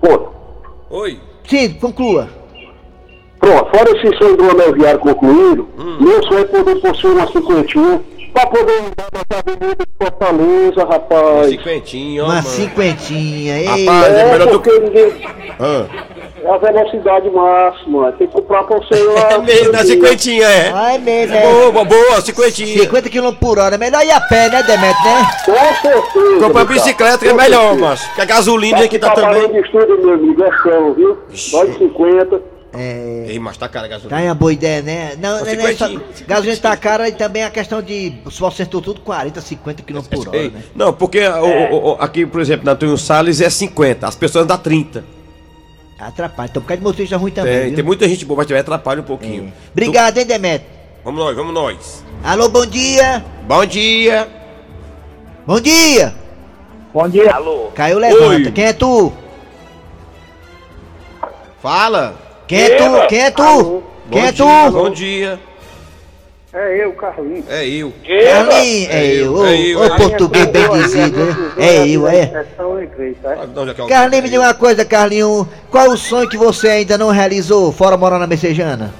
Pô, 0.00 0.28
Oi. 0.90 1.20
sim, 1.48 1.74
conclua. 1.74 2.28
pronto, 3.38 3.70
fora 3.76 3.90
esse 3.90 4.16
sonho 4.18 4.36
do 4.36 4.50
anel 4.50 4.72
viário 4.72 5.00
concluído, 5.00 5.68
meu 6.00 6.22
sonho 6.24 6.40
é 6.40 6.44
poder 6.44 6.76
possuir 6.76 7.12
uma 7.12 7.26
cinquentinha 7.26 8.00
pra 8.32 8.46
poder 8.46 8.72
andar 8.78 9.08
na 9.30 9.38
avenida 9.38 9.76
de 9.76 9.92
Fortaleza, 9.98 10.84
rapaz. 10.84 11.48
Cinquentinho, 11.50 12.22
ó, 12.22 12.26
Uma 12.26 12.34
mano. 12.36 12.48
cinquentinha. 12.48 13.58
Ei, 13.58 13.64
Rapaz, 13.86 14.14
é 14.14 14.20
É, 14.20 14.32
melhor 14.32 14.48
do 14.48 14.60
que. 14.60 14.70
porque. 14.70 15.12
Ah. 15.60 15.86
É 16.44 16.50
a 16.52 16.58
velocidade 16.58 17.30
máxima, 17.30 18.10
tem 18.18 18.26
que 18.26 18.32
comprar 18.32 18.64
pra 18.64 18.76
você 18.78 19.00
lá. 19.00 19.28
É 19.34 19.38
mesmo, 19.38 19.72
na 19.72 19.84
cinquentinha, 19.84 20.44
é. 20.44 20.72
Ai, 20.74 20.98
mesmo, 20.98 21.36
é. 21.36 21.40
Boa, 21.40 21.70
boa, 21.70 21.84
boa, 21.84 22.20
cinquentinha. 22.20 22.82
50 22.82 23.08
km 23.10 23.32
por 23.40 23.58
hora, 23.60 23.78
melhor 23.78 24.02
ir 24.04 24.10
a 24.10 24.20
pé, 24.20 24.48
né, 24.48 24.60
Demetrio, 24.64 25.04
né? 25.04 25.26
Com 25.44 25.74
certeza. 25.80 26.40
Comprar 26.44 26.64
bicicleta 26.64 27.18
que 27.18 27.28
é 27.28 27.32
melhor, 27.32 27.76
mas. 27.76 28.02
Que 28.14 28.20
a 28.22 28.24
gasolina 28.24 28.82
aqui 28.84 28.98
tá 28.98 29.10
também. 29.10 29.52
de 29.52 29.60
estudo, 29.60 29.98
meu 30.02 30.14
amigo, 30.14 30.42
é 30.42 30.50
chão, 30.62 30.92
viu? 30.94 31.16
Nós 31.52 31.78
50. 31.78 32.42
É. 32.74 33.26
Ei, 33.28 33.38
mas 33.38 33.56
tá 33.58 33.68
cara 33.68 33.86
a 33.86 33.88
Tá 33.88 33.94
gasolina. 33.96 34.18
aí 34.20 34.26
uma 34.28 34.34
boa 34.34 34.52
ideia, 34.52 34.80
né? 34.80 35.14
Não, 35.20 35.38
não, 35.38 35.44
não 35.44 35.66
é 35.68 35.74
só, 35.74 35.88
gasolina 36.26 36.56
tá 36.56 36.76
cara 36.76 37.06
e 37.08 37.12
também 37.12 37.44
a 37.44 37.50
questão 37.50 37.82
de 37.82 38.14
se 38.30 38.40
você 38.40 38.62
acertou 38.62 38.80
tudo 38.80 39.00
40, 39.02 39.40
50 39.42 39.82
km 39.82 40.00
por 40.10 40.28
hora, 40.28 40.38
Ei, 40.38 40.50
né? 40.50 40.62
Não, 40.74 40.92
porque 40.92 41.20
o- 41.26 41.44
o- 41.74 41.90
o- 41.90 41.96
aqui, 42.00 42.24
por 42.24 42.40
exemplo, 42.40 42.64
na 42.64 42.72
Antônio 42.72 42.96
Salles 42.96 43.40
é 43.42 43.50
50, 43.50 44.06
as 44.08 44.14
pessoas 44.16 44.46
dão 44.46 44.56
30. 44.56 45.04
Atrapalha. 45.98 46.48
Então 46.50 46.62
por 46.62 46.68
causa 46.68 46.78
de 46.80 46.84
motorista 46.84 47.16
ruim 47.16 47.30
também. 47.30 47.52
Tem, 47.52 47.66
viu? 47.66 47.74
tem 47.76 47.84
muita 47.84 48.08
gente 48.08 48.24
boa, 48.24 48.38
mas 48.38 48.46
também 48.46 48.60
atrapalha 48.60 49.00
um 49.02 49.04
pouquinho. 49.04 49.44
É. 49.48 49.70
Obrigado, 49.70 50.18
hein, 50.18 50.26
Demetrio? 50.26 50.68
Tu- 50.70 51.04
Vamos 51.04 51.20
nós, 51.20 51.36
vamos 51.36 51.54
nós. 51.54 52.04
Alô, 52.24 52.48
bom 52.48 52.64
dia. 52.64 53.24
Bom 53.46 53.64
dia. 53.66 54.28
Bom 55.46 55.60
dia. 55.60 56.14
Bom 56.94 57.08
dia. 57.08 57.32
Caiu, 57.74 57.98
levanta. 57.98 58.24
Oi. 58.24 58.50
Quem 58.52 58.64
é 58.64 58.72
tu? 58.72 59.12
Fala. 61.60 62.21
Quem 62.52 62.60
é 62.64 62.76
tu? 62.76 63.06
Quem 63.08 63.20
é 63.22 63.30
tu? 63.30 63.82
Quem 64.10 64.20
Bom 64.20 64.28
é 64.28 64.32
dia, 64.32 64.44
tu? 64.66 64.72
Bom 64.72 64.90
dia. 64.90 65.40
É 66.52 66.84
eu, 66.84 66.92
Carlinhos. 66.92 67.48
É 67.48 67.66
eu. 67.66 67.90
Carlinhos. 68.06 68.90
É 68.90 69.06
É 69.06 69.06
eu. 69.06 69.22
eu, 69.24 69.36
Ô, 69.38 69.46
é 69.46 69.56
é 69.56 69.72
eu. 69.72 69.96
português 69.96 70.46
bem 70.48 70.68
dizido, 70.68 71.16
né? 71.16 71.34
É 71.56 71.88
eu, 71.88 72.06
é. 72.06 72.16
É 72.16 72.20
é 72.20 73.70
é 73.70 73.88
Carlinhos, 73.88 74.24
me 74.24 74.28
diga 74.28 74.42
uma 74.42 74.52
coisa, 74.52 74.84
Carlinhos. 74.84 75.46
Qual 75.70 75.88
o 75.88 75.96
sonho 75.96 76.28
que 76.28 76.36
você 76.36 76.68
ainda 76.68 76.98
não 76.98 77.08
realizou, 77.08 77.72
fora 77.72 77.96
morar 77.96 78.18
na 78.18 78.26
Messejana? 78.26 78.92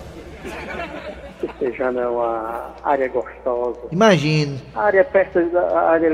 Seja 1.59 1.93
não 1.93 2.15
uma 2.15 2.71
área 2.83 3.09
gostosa. 3.09 3.81
Imagino. 3.93 4.59
A 4.75 4.85
área 4.85 5.05
perto 5.05 5.41
da 5.51 5.79
área, 5.91 6.07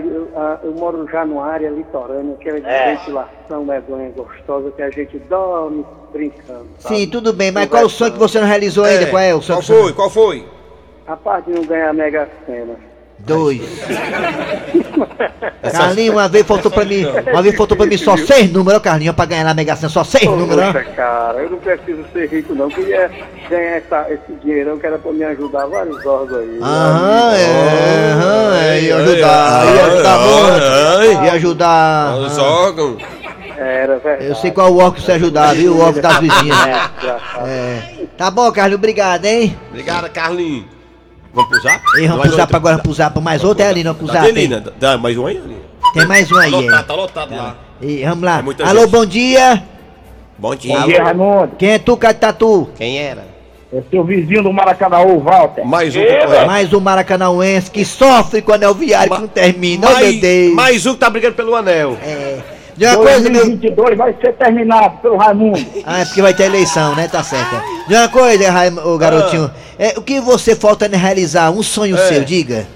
eu 0.64 0.72
moro 0.72 1.08
já 1.08 1.24
numa 1.24 1.46
área 1.46 1.70
litorânea, 1.70 2.34
que 2.40 2.48
é 2.48 2.54
de 2.54 2.96
ventilação 2.96 3.64
medonha 3.64 4.10
gostosa, 4.10 4.72
que 4.72 4.82
a 4.82 4.90
gente 4.90 5.16
dorme 5.30 5.86
brincando. 6.12 6.66
sabe? 6.78 6.96
Sim, 6.96 7.06
tudo 7.08 7.32
bem, 7.32 7.50
mas 7.52 7.68
qual 7.68 7.84
o 7.84 7.90
sonho 7.90 8.12
que 8.12 8.18
você 8.18 8.40
não 8.40 8.46
realizou 8.46 8.84
ainda? 8.84 9.06
Qual 9.06 9.22
é 9.22 9.34
o 9.34 9.42
sonho 9.42 9.58
Qual 9.58 9.60
que 9.60 9.66
você- 9.66 9.82
foi? 9.82 9.92
Qual 9.92 10.10
foi? 10.10 10.46
A 11.06 11.16
parte 11.16 11.46
de 11.50 11.58
não 11.58 11.64
ganhar 11.64 11.90
a 11.90 11.92
Mega 11.92 12.28
Sena. 12.46 12.74
Dois. 13.20 13.60
Carlinhos, 15.72 16.14
uma 16.14 16.28
vez 16.28 16.46
faltou 16.46 16.70
pra 16.70 16.84
mim, 16.84 17.04
uma 17.32 17.42
vez 17.42 17.56
faltou 17.56 17.76
pra 17.76 17.84
mim 17.86 17.96
só 17.96 18.16
seis 18.16 18.50
números, 18.52 18.78
ó, 18.78 18.82
Carlinhos, 18.82 19.14
pra 19.16 19.24
ganhar 19.24 19.42
na 19.44 19.54
Mega 19.54 19.74
Sena, 19.74 19.88
só 19.88 20.04
seis 20.04 20.24
números. 20.24 20.64
Poxa, 20.66 20.84
cara, 20.94 21.38
eu 21.42 21.50
não 21.50 21.58
preciso 21.58 22.04
ser 22.12 22.28
rico, 22.28 22.54
não. 22.54 22.66
Eu 22.66 22.70
queria 22.70 23.10
ganhar 23.50 23.76
essa, 23.78 24.06
esse 24.10 24.32
dinheirão 24.42 24.78
que 24.78 24.86
era 24.86 24.98
pra 24.98 25.10
me 25.12 25.24
ajudar 25.24 25.66
vários 25.66 26.04
órgãos 26.06 26.40
aí. 26.40 26.58
Aham, 26.62 27.34
é, 27.34 28.12
aham, 28.12 28.56
é, 28.62 28.80
ia 28.82 28.96
ajudar, 28.96 29.66
ia 29.74 29.84
ajudar 29.86 31.24
ia 31.24 31.32
ajudar. 31.32 32.16
Os 32.18 32.38
aham. 32.38 32.46
órgãos. 32.48 33.02
Era 33.58 33.98
verdade. 33.98 34.26
Eu 34.28 34.34
sei 34.36 34.50
qual 34.52 34.72
o 34.72 34.92
que 34.92 35.02
você 35.02 35.12
ajudar, 35.12 35.54
viu? 35.54 35.74
O 35.74 35.80
órgão 35.80 36.00
das 36.02 36.18
vizinhas. 36.20 36.58
É, 36.66 36.70
engraçado. 37.02 37.46
É. 37.48 37.82
Tá 38.16 38.30
bom, 38.30 38.50
Carlinhos, 38.52 38.78
obrigado, 38.78 39.24
hein? 39.24 39.56
Obrigado, 39.70 40.08
Carlinhos. 40.10 40.66
Vamos 41.32 41.50
pro 41.50 41.60
zap? 41.60 41.82
E 42.00 42.06
vamos 42.06 42.26
pro 42.28 42.36
zap 42.36 42.54
agora, 42.56 42.76
vamos 42.76 42.82
pro 42.84 42.92
zap, 42.94 43.20
mais 43.20 43.42
outro 43.44 43.64
é 43.64 43.68
ali, 43.68 43.84
não 43.84 43.94
pro 43.94 44.06
Dá 44.06 44.14
zap. 44.24 44.48
né? 44.48 44.62
Dá 44.78 44.96
mais 44.96 45.16
um 45.18 45.26
aí. 45.26 45.42
Tem 45.92 46.06
mais 46.06 46.30
um 46.30 46.36
aí, 46.36 46.50
Lotado, 46.50 46.74
é. 46.78 46.82
tá 46.82 46.94
lotado 46.94 47.34
lá. 47.36 47.56
E 47.80 48.04
vamos 48.04 48.24
lá. 48.24 48.44
É 48.58 48.62
Alô, 48.68 48.80
gente. 48.82 48.90
bom 48.90 49.06
dia. 49.06 49.62
Bom 50.38 50.54
dia. 50.54 50.78
Bom 50.80 50.86
dia, 50.86 51.02
Raimundo. 51.04 51.52
Quem 51.58 51.70
é 51.70 51.78
tu, 51.78 51.96
Catatu? 51.96 52.68
Quem 52.76 52.98
era? 52.98 53.26
É 53.72 53.82
seu 53.90 54.02
vizinho 54.04 54.42
do 54.42 54.52
Maracanãú, 54.52 55.20
Walter. 55.20 55.64
Mais 55.66 55.94
um 55.94 56.00
que 56.00 56.26
corre. 56.26 56.44
Mais 56.46 56.72
um 56.72 56.80
maracanauense 56.80 57.70
que 57.70 57.84
sofre 57.84 58.40
com 58.40 58.52
o 58.52 58.54
anel 58.54 58.72
viário 58.74 59.12
que 59.14 59.20
não 59.20 59.28
termina. 59.28 59.86
Oh, 59.86 59.90
meu 59.90 60.00
Mais, 60.00 60.20
Deus. 60.20 60.54
mais 60.54 60.86
um 60.86 60.94
que 60.94 61.00
tá 61.00 61.10
brigando 61.10 61.34
pelo 61.34 61.54
anel. 61.54 61.96
É. 62.02 62.38
De 62.78 62.86
uma 62.86 62.96
coisa, 62.96 63.20
meu. 63.28 63.44
2022 63.44 63.98
vai 63.98 64.14
ser 64.20 64.32
terminado 64.34 64.98
pelo 64.98 65.16
Raimundo. 65.16 65.58
Ah, 65.84 66.00
é 66.00 66.04
porque 66.04 66.22
vai 66.22 66.32
ter 66.32 66.44
eleição, 66.44 66.94
né? 66.94 67.08
Tá 67.08 67.22
certo. 67.24 67.56
é. 67.56 67.88
De 67.88 67.94
uma 67.94 68.08
coisa, 68.08 68.50
Raim- 68.50 68.78
ô 68.78 68.96
garotinho. 68.96 69.50
É, 69.78 69.94
o 69.96 70.02
que 70.02 70.20
você 70.20 70.54
falta 70.54 70.86
realizar? 70.86 71.50
Um 71.50 71.62
sonho 71.62 71.96
É. 71.96 72.08
seu, 72.08 72.24
diga. 72.24 72.66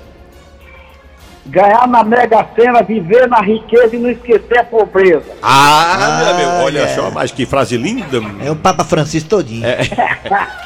Ganhar 1.47 1.87
na 1.89 2.03
Mega 2.05 2.47
Sena, 2.57 2.83
viver 2.83 3.29
na 3.29 3.41
riqueza 3.41 3.95
e 3.95 3.99
não 3.99 4.11
esquecer 4.11 4.59
a 4.59 4.65
pobreza. 4.65 5.25
Ah, 5.43 5.95
Ah, 5.95 6.19
meu 6.19 6.31
amigo, 6.35 6.51
olha 6.65 6.81
é. 6.81 6.95
só, 6.95 7.11
mas 7.11 7.31
que 7.33 7.45
frase 7.47 7.77
linda. 7.77 8.21
É 8.45 8.51
o 8.51 8.57
Papa 8.57 8.85
Francisco 8.85 9.29
todinho. 9.29 9.65
É. 9.67 9.79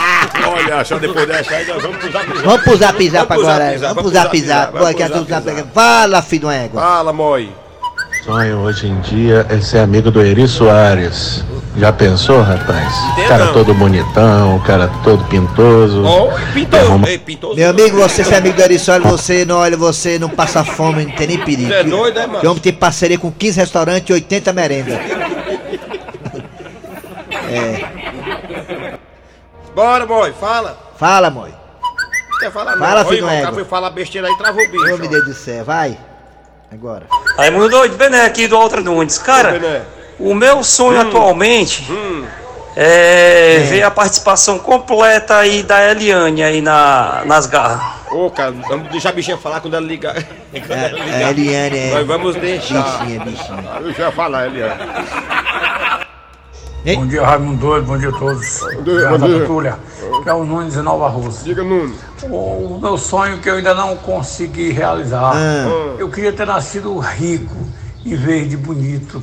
Olha 0.46 0.84
só, 0.84 0.98
depois 0.98 1.26
dessa 1.26 1.54
aí 1.54 1.66
nós 1.66 1.82
vamos 1.82 1.96
pro 1.98 2.10
zap 2.10 2.26
zap. 2.26 2.38
Vamos 2.44 2.62
pro 2.62 2.76
zap 2.76 3.10
zap 3.10 3.32
agora. 3.32 3.78
Vamos 3.78 4.02
pro 4.02 4.10
zap 4.10 4.40
zap. 4.40 4.72
Boa, 4.78 4.94
que 4.94 5.02
é. 5.02 5.08
Fala, 5.74 6.22
filho 6.22 6.40
de 6.40 6.46
uma 6.46 6.54
égua. 6.54 6.80
Fala, 6.80 7.12
Moi. 7.12 7.48
Sonho 8.24 8.58
hoje 8.58 8.86
em 8.86 9.00
dia 9.00 9.46
é 9.48 9.58
ser 9.60 9.78
amigo 9.78 10.10
do 10.10 10.22
Eri 10.22 10.46
Soares. 10.46 11.42
Já 11.76 11.92
pensou, 11.92 12.42
rapaz? 12.42 12.92
Entendo 13.12 13.28
cara 13.28 13.46
todo 13.48 13.72
bonitão, 13.72 14.58
cara 14.66 14.90
todo 15.02 15.24
pintoso. 15.24 16.02
Ó, 16.04 16.28
pintou. 16.52 16.80
Arruma- 16.80 17.08
Ei, 17.08 17.16
pintou. 17.16 17.54
Meu 17.54 17.70
amigo, 17.70 17.96
você 17.96 18.24
se 18.24 18.34
é 18.34 18.38
amigo 18.38 18.56
do 18.56 18.62
Eriçol, 18.62 19.00
você 19.00 19.44
não 19.44 19.56
olha, 19.56 19.76
você 19.76 20.18
não 20.18 20.28
passa 20.28 20.64
fome, 20.64 21.06
não 21.06 21.12
tem 21.12 21.28
nem 21.28 21.38
perigo. 21.38 21.68
Você 21.68 21.74
é 21.74 21.84
doido, 21.84 22.18
é, 22.18 22.26
mano? 22.26 22.40
Que 22.40 22.46
homem 22.46 22.60
tem 22.60 22.72
parceria 22.72 23.18
com 23.18 23.30
15 23.30 23.60
restaurantes 23.60 24.10
e 24.10 24.12
80 24.12 24.52
merenda. 24.52 25.00
Bora, 29.80 30.04
boy, 30.04 30.30
fala. 30.38 30.78
Fala, 30.98 31.30
mãe. 31.30 31.54
Quer 32.38 32.52
falar 32.52 32.76
não? 32.76 32.86
Fala, 32.86 33.02
filho 33.06 33.26
égua. 33.26 33.38
acabou 33.38 33.62
de 33.64 33.70
falar 33.70 33.88
besteira 33.88 34.28
aí, 34.28 34.36
travou 34.36 34.62
o 34.62 34.70
bicho. 34.70 34.94
Ô, 34.94 34.98
meu 34.98 35.08
Deus 35.08 35.24
do 35.24 35.32
céu, 35.32 35.64
vai. 35.64 35.96
Agora. 36.70 37.06
Raimundo 37.38 37.70
doido, 37.70 37.96
Bené 37.96 38.26
aqui 38.26 38.46
do 38.46 38.58
Altra 38.58 38.82
Nunes. 38.82 39.16
Cara, 39.16 39.52
Bené. 39.52 39.80
o 40.18 40.34
meu 40.34 40.62
sonho 40.62 41.00
atualmente 41.00 41.82
é, 42.76 43.60
ver 43.70 43.82
a 43.82 43.90
participação 43.90 44.58
completa 44.58 45.38
aí 45.38 45.62
da 45.62 45.90
Eliane 45.90 46.42
aí 46.42 46.60
na, 46.60 47.22
nas 47.24 47.46
garras. 47.46 47.80
Ô, 48.10 48.30
cara, 48.30 48.52
vamos 48.68 48.90
deixar 48.90 49.08
a 49.08 49.12
bichinha 49.12 49.38
falar 49.38 49.62
quando 49.62 49.76
ela 49.76 49.86
ligar. 49.86 50.14
Quando 50.52 50.72
ela 50.72 50.88
A 50.88 51.04
ligar. 51.04 51.30
Eliane 51.30 51.78
é. 51.78 51.90
Nós 51.94 52.06
vamos 52.06 52.36
deixar. 52.36 52.82
Bichinha, 52.82 53.20
bichinha. 53.24 53.64
Ah, 53.72 53.80
Eu 53.80 53.94
já 53.94 54.06
ia 54.06 54.12
falar, 54.12 54.46
Eliane. 54.46 54.78
Bom 56.82 57.06
dia, 57.06 57.22
Raimundo 57.24 57.58
Doido, 57.58 57.86
bom 57.86 57.98
dia 57.98 58.08
a 58.08 58.12
todos. 58.12 58.60
dia, 58.84 59.00
Garra 59.02 59.18
bom 59.18 59.26
dia. 59.26 59.38
Patrulha, 59.40 59.78
que 60.22 60.28
é 60.28 60.32
o 60.32 60.44
Nunes 60.44 60.72
de 60.74 60.80
Nova 60.80 61.08
Rússia. 61.08 61.44
Diga, 61.44 61.62
Nuno. 61.62 61.94
O 62.22 62.78
meu 62.80 62.96
sonho 62.96 63.38
que 63.38 63.50
eu 63.50 63.56
ainda 63.56 63.74
não 63.74 63.96
consegui 63.96 64.70
realizar, 64.72 65.32
Ah. 65.34 65.94
eu 65.98 66.08
queria 66.08 66.32
ter 66.32 66.46
nascido 66.46 66.98
rico 66.98 67.54
em 68.04 68.14
vez 68.14 68.48
de 68.48 68.56
bonito. 68.56 69.22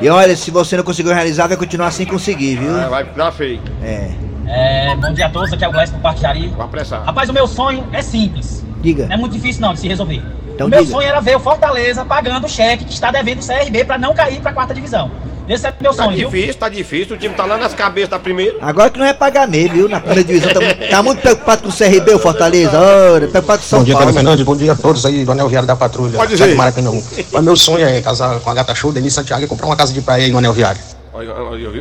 E 0.00 0.08
olha, 0.08 0.34
se 0.34 0.50
você 0.50 0.76
não 0.76 0.84
conseguiu 0.84 1.12
realizar, 1.12 1.46
vai 1.48 1.56
continuar 1.56 1.90
sem 1.90 2.06
conseguir, 2.06 2.56
viu? 2.56 2.74
Ah, 2.74 2.88
vai 2.88 3.04
dar 3.04 3.30
feio. 3.30 3.60
É. 3.82 4.10
É, 4.46 4.96
bom 4.96 5.12
dia 5.12 5.26
a 5.26 5.30
todos, 5.30 5.52
aqui 5.52 5.64
é 5.64 5.68
o 5.68 5.72
Glécio 5.72 5.96
do 5.96 6.00
Parque 6.02 6.22
Jari. 6.22 6.48
Vai 6.48 6.66
apressar. 6.66 7.04
Rapaz, 7.04 7.28
o 7.28 7.32
meu 7.32 7.46
sonho 7.46 7.86
é 7.92 8.00
simples. 8.00 8.64
Diga. 8.80 9.06
Não 9.06 9.14
é 9.14 9.18
muito 9.18 9.32
difícil 9.32 9.60
não 9.60 9.74
de 9.74 9.80
se 9.80 9.88
resolver. 9.88 10.22
Então 10.54 10.66
o 10.66 10.70
meu 10.70 10.80
diga. 10.80 10.92
sonho 10.92 11.08
era 11.08 11.20
ver 11.20 11.36
o 11.36 11.40
Fortaleza 11.40 12.04
pagando 12.06 12.46
o 12.46 12.48
cheque 12.48 12.84
que 12.84 12.92
está 12.92 13.10
devendo 13.10 13.40
o 13.42 13.46
CRB 13.46 13.84
para 13.84 13.98
não 13.98 14.14
cair 14.14 14.40
para 14.40 14.50
a 14.50 14.54
quarta 14.54 14.72
divisão. 14.74 15.10
Esse 15.48 15.66
é 15.66 15.70
o 15.70 15.74
meu 15.82 15.94
Tá 15.94 16.04
sonho, 16.04 16.16
viu? 16.16 16.30
difícil, 16.30 16.54
tá 16.54 16.68
difícil. 16.68 17.16
O 17.16 17.18
time 17.18 17.34
tá 17.34 17.44
lá 17.44 17.58
nas 17.58 17.74
cabeças 17.74 18.08
da 18.10 18.18
primeira. 18.18 18.56
Agora 18.62 18.88
que 18.88 18.98
não 18.98 19.04
vai 19.04 19.14
pagar 19.14 19.46
mesmo, 19.46 19.74
viu? 19.74 19.88
Na 19.88 20.00
primeira 20.00 20.24
divisão. 20.24 20.52
Tá, 20.52 20.60
tá 20.90 21.02
muito 21.02 21.20
preocupado 21.20 21.62
com 21.62 21.68
o 21.68 21.72
CRB, 21.72 22.14
o 22.14 22.18
Fortaleza. 22.18 22.78
Ora, 22.80 23.28
preocupado 23.28 23.60
com 23.62 23.68
São 23.68 23.78
Bom 23.80 23.84
dia, 23.84 23.94
Paulo. 23.94 24.12
Fernandes. 24.12 24.44
Bom 24.44 24.56
dia 24.56 24.72
a 24.72 24.76
todos 24.76 25.04
aí 25.04 25.24
do 25.24 25.32
Anel 25.32 25.48
Viário 25.48 25.66
da 25.66 25.76
Patrulha. 25.76 26.16
Pode 26.16 26.32
dizer. 26.34 26.54
Mas 26.56 27.44
meu 27.44 27.56
sonho 27.56 27.86
é 27.86 28.00
casar 28.00 28.40
com 28.40 28.50
a 28.50 28.54
gata 28.54 28.74
show, 28.74 28.90
Denise 28.90 29.14
Santiago, 29.14 29.44
e 29.44 29.46
comprar 29.46 29.66
uma 29.66 29.76
casa 29.76 29.92
de 29.92 30.00
praia 30.00 30.24
aí 30.24 30.30
no 30.30 30.38
Anel 30.38 30.52
Viário. 30.52 30.80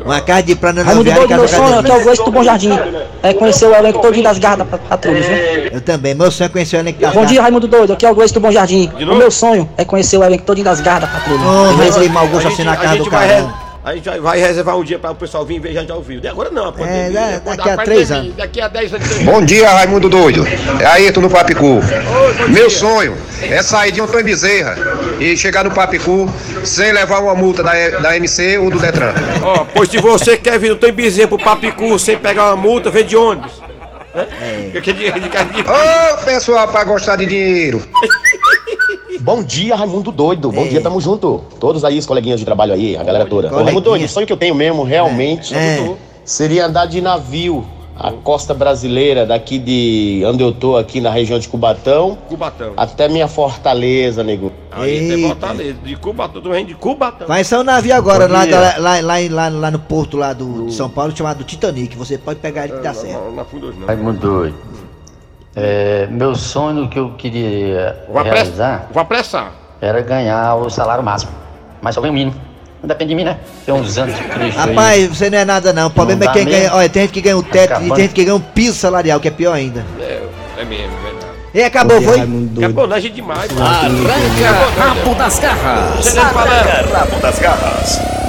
Uma 0.05 0.21
casa 0.21 0.43
de 0.43 0.55
prana 0.55 0.83
na 0.83 0.91
Raimundo 0.91 1.11
Doido, 1.11 1.27
meu 1.35 1.47
sonho 1.47 1.73
é 1.75 1.79
o 1.79 2.03
Gleice 2.03 2.23
do 2.23 2.31
Bom 2.31 2.43
Jardim. 2.43 2.69
É 3.23 3.33
conhecer 3.33 3.65
o 3.65 3.73
elenco 3.73 3.99
todinho 3.99 4.23
das 4.23 4.37
garras 4.37 4.59
da 4.59 4.65
pa- 4.65 4.77
patrulha, 4.77 5.21
viu? 5.21 5.69
Eu 5.73 5.81
também, 5.81 6.13
meu 6.13 6.29
sonho 6.29 6.45
é 6.45 6.49
conhecer 6.49 6.77
o 6.77 6.79
elenco 6.81 7.01
da 7.01 7.09
Bom 7.11 7.25
dia, 7.25 7.41
Raimundo 7.41 7.67
Doido, 7.67 7.93
aqui 7.93 8.05
é 8.05 8.11
o 8.11 8.13
Gleice 8.15 8.33
do 8.33 8.39
Bom 8.39 8.51
Jardim. 8.51 8.91
O 9.01 9.15
meu 9.15 9.31
sonho 9.31 9.67
é 9.75 9.83
conhecer 9.83 10.17
o 10.17 10.23
elenco 10.23 10.43
todinho 10.45 10.65
das 10.65 10.79
garras 10.81 11.09
da 11.09 11.17
patrulha. 11.19 11.39
Ô, 11.41 11.63
Beleza? 11.75 11.81
Wesley 11.99 12.09
Mal 12.09 12.25
A 12.25 12.27
Gosto 12.27 12.41
gente, 12.43 12.53
assim 12.53 12.63
na 12.63 12.73
a 12.73 12.77
casa 12.77 12.97
do 12.97 13.09
re- 13.09 13.43
a 13.83 13.93
gente 13.95 14.05
vai- 14.09 14.19
vai 14.19 14.39
reservar 14.39 14.77
um 14.77 14.83
dia 14.83 14.97
para 14.97 15.11
o 15.11 15.15
pessoal 15.15 15.45
vir 15.45 15.59
ver 15.59 15.69
a 15.77 15.81
gente 15.81 15.91
ao 15.91 16.01
vivo. 16.01 16.25
Agora 16.27 16.49
não, 16.49 16.67
a 16.69 16.71
pandemia. 16.71 17.11
da- 17.11 17.31
depois 17.31 17.57
daqui 17.57 17.69
da 17.69 17.81
a 17.81 17.85
três 17.85 18.07
pandemia, 18.07 18.23
anos. 18.23 18.35
Daqui 18.37 18.61
a 18.61 18.67
10 18.67 18.93
anos. 18.93 19.07
Bom 19.19 19.41
dia, 19.43 19.69
Raimundo 19.69 20.09
Doido. 20.09 20.47
É 20.79 20.85
Ayrton 20.85 21.21
no 21.21 21.29
Papicu. 21.29 21.81
Meu 22.49 22.69
sonho 22.69 23.17
é 23.41 23.61
sair 23.61 23.91
de 23.91 23.99
um 24.01 24.05
Antônio 24.05 24.25
Bezerra 24.25 24.75
e 25.19 25.35
chegar 25.35 25.63
no 25.63 25.71
Papicu 25.71 26.29
sem 26.63 26.91
levar 26.91 27.19
uma 27.19 27.35
multa 27.35 27.61
da, 27.63 27.71
da 27.99 28.15
MC 28.15 28.57
ou 28.57 28.69
do 28.71 28.79
Detran. 28.79 29.13
Ó, 29.41 29.65
pois 29.73 29.89
se 29.89 29.97
você 29.99 30.37
quer 30.37 30.57
vir 30.59 30.69
no 30.69 30.75
Tembizinho 30.77 31.27
pro 31.27 31.37
Papicu 31.37 31.97
sem 31.99 32.17
pegar 32.17 32.47
uma 32.53 32.55
multa, 32.55 32.89
vem 32.89 33.05
de 33.05 33.15
ônibus. 33.17 33.51
É. 34.15 34.79
Que, 34.79 34.91
Ô, 34.91 36.17
pessoal, 36.23 36.67
pra 36.67 36.83
gostar 36.83 37.15
de 37.15 37.25
dinheiro. 37.25 37.81
Bom 39.23 39.41
dia, 39.41 39.73
Raimundo 39.73 40.11
Doido. 40.11 40.51
Bom 40.51 40.67
dia, 40.67 40.81
tamo 40.81 40.99
junto. 40.99 41.41
Todos 41.57 41.85
aí, 41.85 41.97
os 41.97 42.05
coleguinhas 42.05 42.41
de 42.41 42.45
trabalho 42.45 42.73
aí, 42.73 42.97
a 42.97 43.03
galera 43.03 43.25
toda. 43.25 43.49
Raimundo 43.49 43.79
Doido, 43.79 44.03
o 44.03 44.09
sonho 44.09 44.27
que 44.27 44.33
eu 44.33 44.37
tenho 44.37 44.53
mesmo, 44.53 44.83
realmente, 44.83 45.55
É. 45.55 45.95
seria 46.25 46.65
andar 46.65 46.87
de 46.87 46.99
navio 46.99 47.65
a 47.97 48.11
costa 48.11 48.53
brasileira, 48.53 49.25
daqui 49.25 49.57
de 49.57 50.23
onde 50.25 50.43
eu 50.43 50.51
tô, 50.51 50.75
aqui 50.75 50.99
na 50.99 51.09
região 51.09 51.39
de 51.39 51.47
Cubatão, 51.47 52.17
Cubatão. 52.27 52.73
até 52.75 53.07
minha 53.07 53.29
fortaleza, 53.29 54.23
nego. 54.25 54.51
Aí 54.69 55.07
tem. 55.07 55.27
Fortaleza. 55.27 55.77
De 55.81 55.95
Cubatão, 55.95 56.41
tu 56.41 56.49
vem 56.49 56.65
de 56.65 56.73
Cubatão. 56.75 57.25
Vai 57.25 57.45
ser 57.45 57.55
um 57.59 57.63
navio 57.63 57.95
agora 57.95 58.27
lá, 58.27 58.43
lá, 58.77 58.99
lá, 58.99 59.17
lá, 59.29 59.47
lá 59.47 59.71
no 59.71 59.79
porto 59.79 60.17
lá 60.17 60.33
do, 60.33 60.65
de 60.65 60.73
São 60.73 60.89
Paulo 60.89 61.15
chamado 61.15 61.45
Titanic. 61.45 61.95
Você 61.95 62.17
pode 62.17 62.39
pegar 62.39 62.65
ele 62.65 62.73
que 62.73 62.81
dá 62.83 62.93
certo. 62.93 63.23
Não, 63.23 63.31
não 63.31 63.41
afunda 63.43 63.67
hoje, 63.67 63.77
não. 63.79 63.87
Raimundo 63.87 64.19
doido. 64.19 64.55
É, 65.55 66.07
meu 66.09 66.33
sonho 66.35 66.89
que 66.89 66.97
eu 66.97 67.11
queria 67.11 68.05
Vou 68.11 68.23
realizar 68.23 68.87
Vou 68.91 69.01
apressar. 69.01 69.51
era 69.79 70.01
ganhar 70.01 70.55
o 70.55 70.69
salário 70.69 71.03
máximo. 71.03 71.31
Mas 71.81 71.95
só 71.95 72.01
ganho 72.01 72.11
o 72.11 72.15
mínimo. 72.15 72.35
Não 72.81 72.87
depende 72.87 73.09
de 73.09 73.15
mim, 73.15 73.23
né? 73.23 73.37
Tem 73.65 73.73
uns 73.73 73.97
anos 73.97 74.15
de 74.15 74.23
Cristo 74.23 74.59
aí. 74.59 74.69
Rapaz, 74.69 75.07
você 75.07 75.29
não 75.29 75.37
é 75.37 75.45
nada 75.45 75.71
não. 75.71 75.87
O 75.87 75.89
problema 75.89 76.25
Não 76.25 76.31
é 76.31 76.33
quem 76.33 76.45
ganha. 76.45 76.73
Olha, 76.73 76.89
tem 76.89 77.03
gente 77.03 77.13
que 77.13 77.21
ganha 77.21 77.37
o 77.37 77.43
teto 77.43 77.55
e 77.55 77.73
Acabando. 77.73 77.95
tem 77.95 78.03
gente 78.03 78.13
que 78.13 78.25
ganha 78.25 78.35
um 78.35 78.41
piso 78.41 78.77
salarial, 78.77 79.19
que 79.19 79.27
é 79.27 79.31
pior 79.31 79.53
ainda. 79.53 79.85
É, 79.99 80.21
é 80.57 80.65
mesmo, 80.65 80.97
é 80.97 81.11
verdade. 81.11 81.33
E 81.53 81.63
acabou, 81.63 82.01
foi? 82.01 82.19
Acabou, 82.19 82.99
gente 82.99 83.13
demais. 83.13 83.49
Arranca 83.57 84.81
rabo 84.81 85.15
das 85.15 85.39
garras. 85.39 86.17
Arranca 86.17 86.97
rabo 86.97 87.21
das 87.21 87.39
garras. 87.39 88.22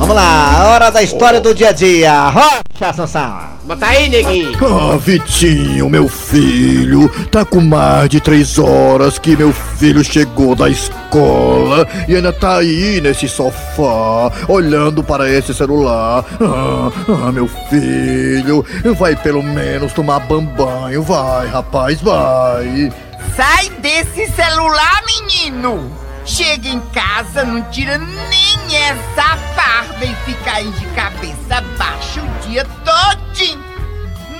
Vamos 0.00 0.16
lá, 0.16 0.70
hora 0.70 0.90
da 0.90 1.02
história 1.02 1.42
do 1.42 1.54
dia 1.54 1.68
a 1.68 1.72
dia. 1.72 2.30
Rocha 2.30 2.90
Sansão. 2.94 3.38
Bota 3.64 3.84
aí, 3.86 4.08
neguinho. 4.08 4.58
Ah, 4.64 4.96
Vitinho, 4.96 5.90
meu 5.90 6.08
filho, 6.08 7.06
tá 7.30 7.44
com 7.44 7.60
mais 7.60 8.08
de 8.08 8.18
três 8.18 8.58
horas 8.58 9.18
que 9.18 9.36
meu 9.36 9.52
filho 9.52 10.02
chegou 10.02 10.54
da 10.54 10.70
escola 10.70 11.86
e 12.08 12.16
ainda 12.16 12.32
tá 12.32 12.56
aí 12.56 12.98
nesse 13.02 13.28
sofá, 13.28 14.32
olhando 14.48 15.04
para 15.04 15.28
esse 15.30 15.52
celular. 15.52 16.24
Ah, 16.40 16.90
ah, 17.26 17.30
meu 17.30 17.46
filho, 17.68 18.64
vai 18.96 19.14
pelo 19.14 19.42
menos 19.42 19.92
tomar 19.92 20.20
banho, 20.20 21.02
vai, 21.02 21.46
rapaz, 21.46 22.00
vai. 22.00 22.90
Sai 23.36 23.68
desse 23.82 24.26
celular, 24.32 25.02
menino! 25.04 26.09
Chega 26.30 26.68
em 26.68 26.80
casa, 26.90 27.44
não 27.44 27.60
tira 27.70 27.98
nem 27.98 28.76
essa 28.76 29.36
farda 29.52 30.04
e 30.04 30.14
fica 30.24 30.52
aí 30.52 30.70
de 30.70 30.86
cabeça 30.94 31.60
baixa 31.76 32.22
o 32.22 32.48
dia 32.48 32.64
todinho. 32.84 33.60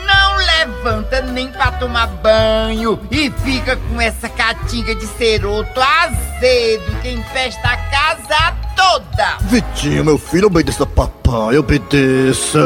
Não 0.07 0.37
levanta 0.37 1.20
nem 1.22 1.48
pra 1.48 1.72
tomar 1.72 2.07
banho 2.07 2.96
e 3.11 3.29
fica 3.42 3.76
com 3.76 4.00
essa 4.00 4.29
catinga 4.29 4.94
de 4.94 5.05
ceroto 5.05 5.81
azedo 5.81 6.96
que 7.03 7.11
infesta 7.11 7.68
a 7.68 7.76
casa 7.76 8.57
toda. 8.76 9.38
Vitinho, 9.40 10.05
meu 10.05 10.16
filho, 10.16 10.46
obedeça 10.46 10.87
papai, 10.87 11.59
obedeça. 11.59 12.61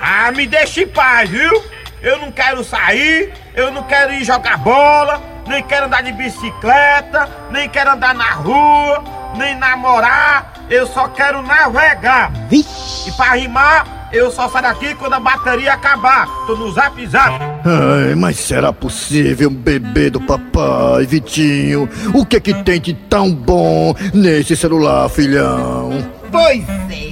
Ah, 0.00 0.32
me 0.32 0.46
deixa 0.46 0.80
em 0.80 0.88
paz, 0.88 1.28
viu? 1.28 1.62
Eu 2.00 2.18
não 2.18 2.32
quero 2.32 2.64
sair, 2.64 3.34
eu 3.54 3.70
não 3.70 3.82
quero 3.82 4.14
ir 4.14 4.24
jogar 4.24 4.56
bola, 4.56 5.20
nem 5.50 5.64
quero 5.64 5.86
andar 5.86 6.02
de 6.04 6.12
bicicleta, 6.12 7.28
nem 7.50 7.68
quero 7.68 7.90
andar 7.90 8.14
na 8.14 8.34
rua, 8.34 9.02
nem 9.36 9.56
namorar, 9.58 10.52
eu 10.70 10.86
só 10.86 11.08
quero 11.08 11.42
navegar. 11.42 12.30
E 12.52 13.10
pra 13.16 13.32
rimar, 13.32 14.08
eu 14.12 14.30
só 14.30 14.48
saio 14.48 14.62
daqui 14.62 14.94
quando 14.94 15.14
a 15.14 15.20
bateria 15.20 15.72
acabar. 15.74 16.28
Tô 16.46 16.54
no 16.54 16.70
zap 16.70 17.04
zap. 17.08 17.34
Ai, 17.64 18.14
mas 18.14 18.38
será 18.38 18.72
possível, 18.72 19.50
bebê 19.50 20.08
do 20.08 20.20
papai, 20.20 21.04
Vitinho? 21.04 21.88
O 22.14 22.24
que 22.24 22.36
é 22.36 22.40
que 22.40 22.54
tem 22.62 22.80
de 22.80 22.94
tão 22.94 23.34
bom 23.34 23.92
nesse 24.14 24.56
celular, 24.56 25.08
filhão? 25.08 25.90
Pois 26.30 26.64
é, 26.68 27.10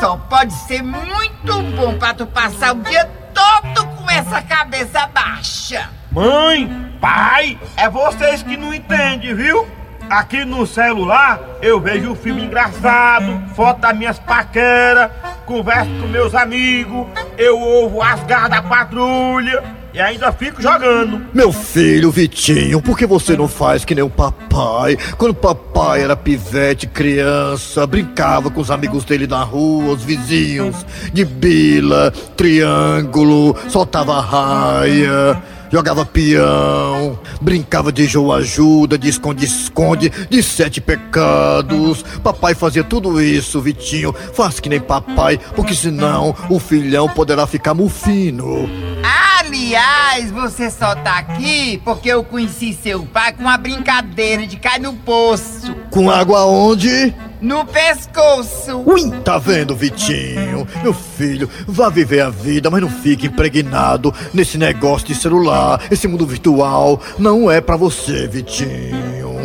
só 0.00 0.16
pode 0.16 0.52
ser 0.66 0.82
muito 0.82 1.62
bom 1.76 1.96
pra 2.00 2.14
tu 2.14 2.26
passar 2.26 2.74
o 2.74 2.82
dia 2.82 3.08
todo 3.32 3.86
com 3.86 4.10
essa 4.10 4.42
cabeça 4.42 5.06
baixa. 5.06 5.99
Mãe, 6.12 6.68
pai, 7.00 7.56
é 7.76 7.88
vocês 7.88 8.42
que 8.42 8.56
não 8.56 8.74
entendem, 8.74 9.32
viu? 9.32 9.64
Aqui 10.08 10.44
no 10.44 10.66
celular 10.66 11.40
eu 11.62 11.80
vejo 11.80 12.16
filme 12.16 12.42
engraçado, 12.42 13.40
foto 13.54 13.80
das 13.80 13.96
minhas 13.96 14.18
paqueras, 14.18 15.08
converso 15.46 15.88
com 16.00 16.08
meus 16.08 16.34
amigos, 16.34 17.06
eu 17.38 17.56
ouvo 17.56 18.02
as 18.02 18.20
garras 18.24 18.50
da 18.50 18.60
patrulha 18.60 19.62
e 19.94 20.00
ainda 20.00 20.32
fico 20.32 20.60
jogando. 20.60 21.24
Meu 21.32 21.52
filho, 21.52 22.10
Vitinho, 22.10 22.82
por 22.82 22.98
que 22.98 23.06
você 23.06 23.36
não 23.36 23.46
faz 23.46 23.84
que 23.84 23.94
nem 23.94 24.02
o 24.02 24.10
papai? 24.10 24.96
Quando 25.16 25.30
o 25.30 25.34
papai 25.34 26.02
era 26.02 26.16
pivete, 26.16 26.88
criança, 26.88 27.86
brincava 27.86 28.50
com 28.50 28.60
os 28.60 28.70
amigos 28.72 29.04
dele 29.04 29.28
na 29.28 29.44
rua, 29.44 29.94
os 29.94 30.02
vizinhos, 30.02 30.84
de 31.12 31.24
bila, 31.24 32.10
triângulo, 32.36 33.56
soltava 33.68 34.20
raia. 34.20 35.40
Jogava 35.70 36.04
peão, 36.04 37.18
brincava 37.40 37.92
de 37.92 38.06
jogo 38.06 38.32
ajuda, 38.32 38.98
de 38.98 39.08
esconde-esconde, 39.08 40.10
de 40.28 40.42
sete 40.42 40.80
pecados. 40.80 42.02
Papai 42.22 42.54
fazia 42.54 42.84
tudo 42.84 43.20
isso, 43.22 43.60
Vitinho. 43.60 44.12
Faz 44.12 44.60
que 44.60 44.68
nem 44.68 44.80
papai, 44.80 45.38
porque 45.54 45.74
senão 45.74 46.34
o 46.48 46.58
filhão 46.58 47.08
poderá 47.08 47.46
ficar 47.46 47.74
mufino. 47.74 48.68
Aliás, 49.38 50.30
você 50.30 50.70
só 50.70 50.94
tá 50.94 51.18
aqui 51.18 51.80
porque 51.84 52.08
eu 52.08 52.22
conheci 52.22 52.72
seu 52.72 53.04
pai 53.04 53.32
com 53.32 53.42
uma 53.42 53.56
brincadeira 53.56 54.46
de 54.46 54.56
cair 54.56 54.80
no 54.80 54.92
poço. 54.92 55.74
Com 55.90 56.10
água 56.10 56.44
onde? 56.44 57.14
No 57.40 57.64
pescoço. 57.64 58.82
Ui, 58.84 59.10
tá 59.24 59.38
vendo, 59.38 59.74
Vitinho? 59.74 60.68
Meu 60.82 60.92
filho, 60.92 61.48
vá 61.66 61.88
viver 61.88 62.20
a 62.20 62.28
vida, 62.28 62.70
mas 62.70 62.82
não 62.82 62.90
fique 62.90 63.26
impregnado 63.26 64.12
nesse 64.34 64.58
negócio 64.58 65.08
de 65.08 65.14
celular. 65.14 65.80
Esse 65.90 66.06
mundo 66.06 66.26
virtual 66.26 67.00
não 67.18 67.50
é 67.50 67.60
pra 67.60 67.76
você, 67.76 68.28
Vitinho. 68.28 69.40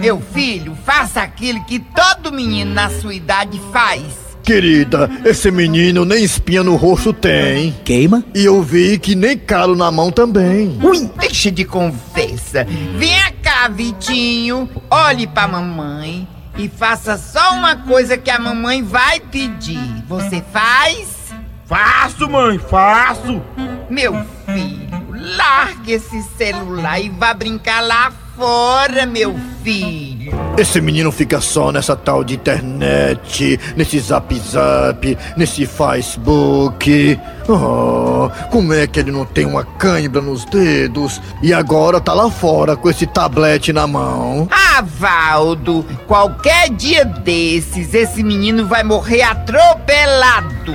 Meu 0.00 0.20
filho, 0.20 0.76
faça 0.84 1.22
aquilo 1.22 1.64
que 1.64 1.78
todo 1.78 2.30
menino 2.30 2.74
na 2.74 2.90
sua 2.90 3.14
idade 3.14 3.60
faz. 3.72 4.02
Querida, 4.42 5.10
esse 5.24 5.50
menino 5.50 6.04
nem 6.04 6.22
espinha 6.22 6.62
no 6.62 6.76
rosto 6.76 7.12
tem. 7.12 7.74
Queima? 7.84 8.24
E 8.34 8.44
eu 8.44 8.62
vi 8.62 8.98
que 8.98 9.14
nem 9.14 9.36
calo 9.36 9.74
na 9.74 9.90
mão 9.90 10.10
também. 10.10 10.78
Ui, 10.82 11.10
deixa 11.18 11.50
de 11.50 11.64
conversa. 11.64 12.66
Vem 12.96 13.10
cá, 13.42 13.68
Vitinho. 13.68 14.68
Olhe 14.90 15.26
pra 15.26 15.48
mamãe 15.48 16.26
e 16.58 16.68
faça 16.68 17.16
só 17.16 17.52
uma 17.54 17.76
coisa 17.76 18.18
que 18.18 18.30
a 18.30 18.38
mamãe 18.38 18.82
vai 18.82 19.20
pedir. 19.20 20.02
Você 20.08 20.42
faz? 20.52 21.32
Faço, 21.64 22.28
mãe, 22.28 22.58
faço. 22.58 23.40
Meu 23.88 24.12
filho, 24.46 25.06
largue 25.36 25.92
esse 25.92 26.20
celular 26.36 27.00
e 27.00 27.08
vá 27.10 27.32
brincar 27.32 27.80
lá 27.80 28.12
fora, 28.36 29.06
meu 29.06 29.38
filho. 29.62 30.17
Esse 30.58 30.80
menino 30.80 31.12
fica 31.12 31.40
só 31.40 31.70
nessa 31.70 31.94
tal 31.94 32.24
de 32.24 32.34
internet, 32.34 33.60
nesse 33.76 34.00
zap 34.00 34.36
zap, 34.40 35.16
nesse 35.36 35.64
Facebook. 35.64 37.16
Oh, 37.48 38.28
como 38.50 38.74
é 38.74 38.84
que 38.88 38.98
ele 38.98 39.12
não 39.12 39.24
tem 39.24 39.46
uma 39.46 39.64
cãibra 39.64 40.20
nos 40.20 40.44
dedos 40.44 41.22
e 41.44 41.54
agora 41.54 42.00
tá 42.00 42.12
lá 42.12 42.28
fora 42.28 42.74
com 42.74 42.90
esse 42.90 43.06
tablete 43.06 43.72
na 43.72 43.86
mão? 43.86 44.48
Ah, 44.50 44.82
Valdo, 44.82 45.86
qualquer 46.08 46.70
dia 46.70 47.04
desses, 47.04 47.94
esse 47.94 48.24
menino 48.24 48.66
vai 48.66 48.82
morrer 48.82 49.22
atropelado. 49.22 50.74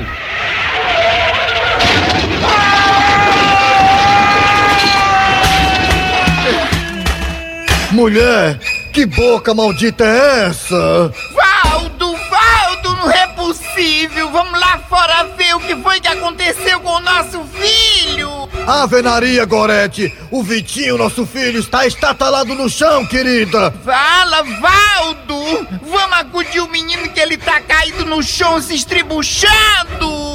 Mulher, 7.94 8.58
que 8.92 9.06
boca 9.06 9.54
maldita 9.54 10.04
é 10.04 10.48
essa? 10.48 11.14
Valdo, 11.32 12.16
Valdo, 12.28 12.90
não 12.98 13.12
é 13.12 13.28
possível. 13.28 14.32
Vamos 14.32 14.60
lá 14.60 14.80
fora 14.90 15.26
ver 15.38 15.56
o 15.56 15.60
que 15.60 15.76
foi 15.76 16.02
que 16.02 16.08
aconteceu 16.08 16.80
com 16.80 16.90
o 16.90 17.00
nosso 17.00 17.44
filho. 17.54 18.50
Avenaria, 18.66 19.46
Gorete! 19.46 20.12
O 20.32 20.42
Vitinho, 20.42 20.98
nosso 20.98 21.24
filho, 21.24 21.60
está 21.60 21.86
estatalado 21.86 22.56
no 22.56 22.68
chão, 22.68 23.06
querida! 23.06 23.72
Fala, 23.86 24.42
Valdo! 24.42 25.68
Vamos 25.84 26.18
acudir 26.18 26.62
o 26.62 26.70
menino 26.70 27.08
que 27.10 27.20
ele 27.20 27.38
tá 27.38 27.62
caído 27.62 28.06
no 28.06 28.24
chão 28.24 28.60
se 28.60 28.74
estribuchando! 28.74 30.34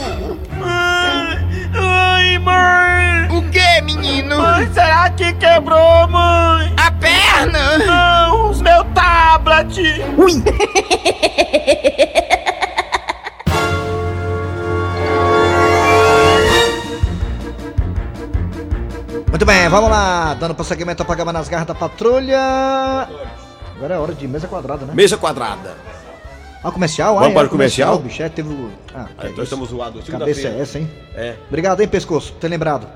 Ai, 1.75 2.39
mãe! 2.39 2.98
O 3.39 3.51
que, 3.51 3.81
menino? 3.83 4.37
Mãe, 4.37 4.69
será 4.73 5.09
que 5.11 5.33
quebrou, 5.35 6.09
mãe? 6.09 6.75
A 6.77 6.91
perna? 6.91 7.79
Não, 7.79 8.51
os 8.51 8.61
meu 8.61 8.85
tablet! 8.87 9.79
Ui! 10.17 10.43
Muito 19.29 19.47
bem, 19.47 19.69
vamos 19.69 19.89
lá. 19.89 20.35
Dando 20.35 20.57
prosseguimento 20.57 21.03
ao 21.03 21.07
programa 21.07 21.33
nas 21.33 21.49
garras 21.49 21.69
da 21.69 21.77
patrulha. 21.77 22.41
Agora 23.77 23.95
é 23.95 23.99
hora 23.99 24.15
de 24.15 24.27
mesa 24.27 24.49
quadrada, 24.49 24.85
né? 24.85 24.95
Mesa 24.97 25.17
quadrada. 25.17 25.77
Ah, 26.65 26.73
comercial? 26.73 27.15
Vamos 27.15 27.31
ah, 27.31 27.35
para 27.35 27.43
é 27.43 27.47
o 27.47 27.51
comercial? 27.51 27.99
bicho, 28.01 28.21
é, 28.21 28.29
teve 28.29 28.49
o... 28.49 28.73
Ah, 28.93 29.07
Aí 29.17 29.27
é 29.27 29.29
nós 29.29 29.33
isso. 29.35 29.43
estamos 29.45 29.69
zoados. 29.69 30.09
Cabeça 30.09 30.49
é 30.49 30.61
essa, 30.61 30.81
hein? 30.81 30.91
É. 31.15 31.37
Obrigado, 31.47 31.81
hein, 31.81 31.87
pescoço, 31.87 32.33
por 32.33 32.41
ter 32.41 32.49
lembrado. 32.49 32.89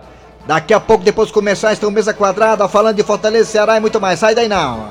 Daqui 0.47 0.75
a 0.75 0.81
pouco, 0.81 1.05
depois 1.05 1.29
de 1.29 1.35
começar, 1.35 1.73
estão 1.73 1.91
mesa 1.91 2.13
quadrada, 2.13 2.67
falando 2.69 2.97
de 2.97 3.03
Fortaleza, 3.03 3.51
Ceará 3.51 3.77
e 3.77 3.81
muito 3.81 4.01
mais. 4.01 4.19
Sai 4.19 4.35
daí 4.35 4.49
não. 4.49 4.89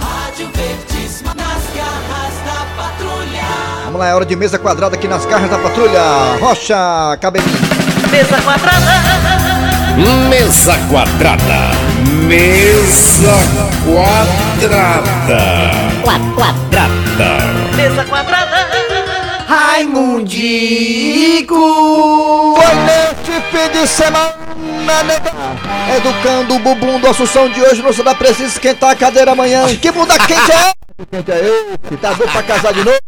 Rádio 0.00 0.50
Verdes 0.52 1.22
nas 1.22 1.36
garras 1.36 2.34
da 2.44 2.66
patrulha. 2.76 3.44
Vamos 3.84 4.00
lá, 4.00 4.08
é 4.08 4.14
hora 4.14 4.26
de 4.26 4.34
mesa 4.34 4.58
quadrada 4.58 4.96
aqui 4.96 5.06
nas 5.06 5.24
garras 5.24 5.48
da 5.48 5.58
patrulha. 5.58 6.00
Rocha, 6.40 7.16
cabelinho. 7.20 7.50
Mesa 8.10 8.40
quadrada. 8.42 8.92
Mesa 10.28 10.76
quadrada. 10.90 11.70
Mesa 12.26 13.38
quadrada. 13.84 15.40
Quadrada. 16.04 16.86
Mesa 17.76 18.04
quadrada. 18.04 18.55
Raimundico! 19.46 21.54
Foi 22.56 22.74
neste 22.84 23.40
fim 23.50 23.68
de 23.80 23.86
semana, 23.86 24.34
nega. 25.04 25.32
Educando 25.96 26.56
o 26.56 26.58
bumbum 26.58 26.98
do 26.98 27.06
Assunção 27.06 27.48
de 27.48 27.62
hoje, 27.62 27.80
não 27.80 27.92
será 27.92 28.12
preciso 28.14 28.48
esquentar 28.48 28.90
a 28.90 28.96
cadeira 28.96 29.30
amanhã. 29.32 29.64
Que 29.76 29.92
bunda 29.92 30.18
quente 30.26 30.50
é? 30.50 30.72
Quente 31.10 31.30
é 31.30 31.38
esse? 31.38 31.96
Tá 31.98 32.12
doido 32.12 32.32
pra 32.32 32.42
casar 32.42 32.72
de 32.72 32.82
novo? 32.84 32.98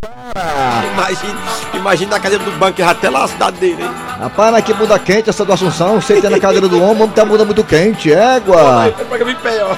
Imagina, 0.92 1.34
imagina 1.74 2.16
a 2.16 2.20
cadeira 2.20 2.44
do 2.44 2.52
banco 2.52 2.82
até 2.84 3.10
lá 3.10 3.24
a 3.24 3.28
cidade 3.28 3.56
dele, 3.58 3.82
hein? 3.82 3.90
Rapaz, 4.20 4.52
mas 4.52 4.64
que 4.64 4.72
bunda 4.74 4.96
quente 4.98 5.28
essa 5.30 5.44
do 5.44 5.52
Assunção. 5.52 6.00
Você 6.00 6.20
tem 6.20 6.30
na 6.30 6.38
cadeira 6.38 6.68
do 6.68 6.76
homem, 6.76 6.88
o 7.00 7.02
homem 7.02 7.08
tem 7.08 7.22
a 7.22 7.26
bunda 7.26 7.44
muito 7.44 7.64
quente, 7.64 8.12
égua. 8.12 8.94
Pega 9.10 9.28
em 9.30 9.34
pé, 9.34 9.64
ó. 9.64 9.74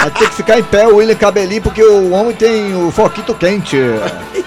Vai 0.00 0.10
ter 0.10 0.28
que 0.28 0.34
ficar 0.34 0.58
em 0.58 0.62
pé 0.64 0.88
o 0.88 0.96
William 0.96 1.14
Cabelinho, 1.14 1.62
porque 1.62 1.82
o 1.82 2.10
homem 2.10 2.34
tem 2.34 2.74
o 2.74 2.90
foquito 2.90 3.32
quente. 3.34 3.76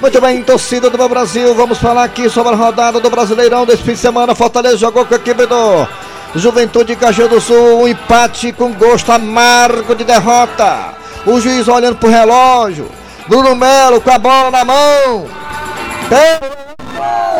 Muito 0.00 0.18
bem, 0.20 0.42
torcida 0.42 0.88
do 0.88 0.96
meu 0.96 1.08
Brasil, 1.10 1.54
vamos 1.54 1.76
falar 1.78 2.04
aqui 2.04 2.28
sobre 2.30 2.54
a 2.54 2.56
rodada 2.56 2.98
do 2.98 3.10
Brasileirão 3.10 3.66
desse 3.66 3.82
fim 3.82 3.92
de 3.92 3.98
semana. 3.98 4.34
Fortaleza 4.34 4.78
jogou 4.78 5.04
com 5.04 5.12
a 5.12 5.16
equipe 5.18 5.44
do 5.44 5.86
Juventude 6.34 6.96
Caxias 6.96 7.28
do 7.28 7.38
Sul, 7.40 7.82
um 7.82 7.88
empate 7.88 8.50
com 8.52 8.72
gosto 8.72 9.12
amargo 9.12 9.94
de 9.94 10.02
derrota. 10.04 10.94
O 11.26 11.38
juiz 11.38 11.68
olhando 11.68 11.96
pro 11.96 12.08
relógio, 12.08 12.88
Bruno 13.28 13.54
Melo 13.54 14.00
com 14.00 14.10
a 14.10 14.18
bola 14.18 14.50
na 14.50 14.64
mão. 14.64 15.26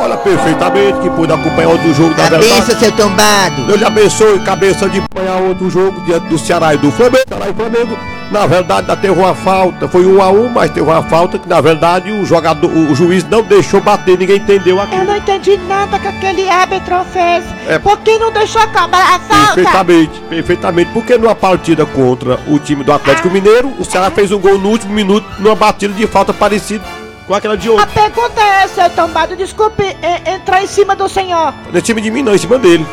Olha 0.03 0.17
perfeitamente 0.19 0.99
que 1.01 1.11
pôde 1.11 1.33
acompanhar 1.33 1.69
outro 1.71 1.95
jogo 1.95 2.15
da 2.15 2.25
Cabeça, 2.25 2.63
verdade. 2.63 2.79
seu 2.79 2.93
tombado. 2.93 3.67
Deus 3.67 3.79
lhe 3.79 3.85
abençoe, 3.87 4.39
cabeça 4.41 4.89
de 4.89 4.99
acompanhar 4.99 5.37
outro 5.41 5.71
jogo 5.71 5.99
diante 6.03 6.27
do 6.29 6.39
Ceará 6.39 6.75
e 6.75 6.79
do 6.79 6.93
Flamengo. 6.93 7.25
Ceará 7.27 7.49
e 7.49 7.55
Flamengo, 7.55 7.99
na 8.31 8.47
verdade, 8.47 8.83
ainda 8.83 8.97
teve 8.97 9.19
uma 9.19 9.35
falta. 9.35 9.89
Foi 9.89 10.07
um 10.07 10.23
a 10.23 10.31
um, 10.31 10.49
mas 10.49 10.71
teve 10.71 10.83
uma 10.83 11.03
falta 11.03 11.39
que, 11.39 11.49
na 11.49 11.61
verdade, 11.61 12.13
o 12.13 12.25
jogador, 12.25 12.71
o 12.71 12.95
juiz 12.95 13.25
não 13.25 13.43
deixou 13.43 13.81
bater, 13.81 14.17
ninguém 14.17 14.37
entendeu 14.37 14.81
aquilo. 14.81 15.03
Eu 15.03 15.07
não 15.07 15.17
entendi 15.17 15.57
nada 15.69 15.99
que 15.99 16.07
aquele 16.07 16.49
árbitro 16.49 17.05
fez. 17.13 17.45
É. 17.69 17.79
Por 17.79 17.99
que 17.99 18.19
não 18.19 18.31
deixou 18.31 18.63
acabar 18.63 19.17
a 19.17 19.19
falta? 19.19 19.55
Perfeitamente, 19.55 20.21
perfeitamente. 20.29 20.91
Porque 20.93 21.19
numa 21.19 21.35
partida 21.35 21.85
contra 21.85 22.39
o 22.47 22.59
time 22.59 22.85
do 22.85 22.93
Atlético 22.93 23.31
Mineiro, 23.31 23.75
o 23.79 23.85
Ceará 23.85 24.11
fez 24.11 24.31
um 24.31 24.39
gol 24.39 24.59
no 24.59 24.69
último 24.71 24.95
minuto 24.95 25.27
numa 25.39 25.57
batida 25.57 25.93
de 25.93 26.07
falta 26.07 26.33
parecida 26.33 26.85
com 27.27 27.35
aquela 27.35 27.57
de 27.57 27.69
A 27.69 27.73
ontem. 27.73 27.87
pergunta 27.95 28.41
é, 28.41 28.69
seu 28.69 28.91
tombado, 28.91 29.37
desculpe 29.37 29.85
é, 30.03 30.35
entrar 30.35 30.63
em 30.63 30.67
cima 30.67 30.95
do 30.97 31.09
senhor. 31.09 31.53
Não 31.71 31.79
é 31.79 31.81
time 31.81 32.01
de 32.01 32.11
mim, 32.11 32.23
não, 32.23 32.35
em 32.35 32.39
cima 32.39 32.59
dele. 32.59 32.87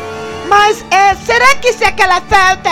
Mas 0.48 0.84
é, 0.90 1.14
será 1.14 1.54
que 1.56 1.72
se 1.72 1.84
aquela 1.84 2.20
falta 2.22 2.70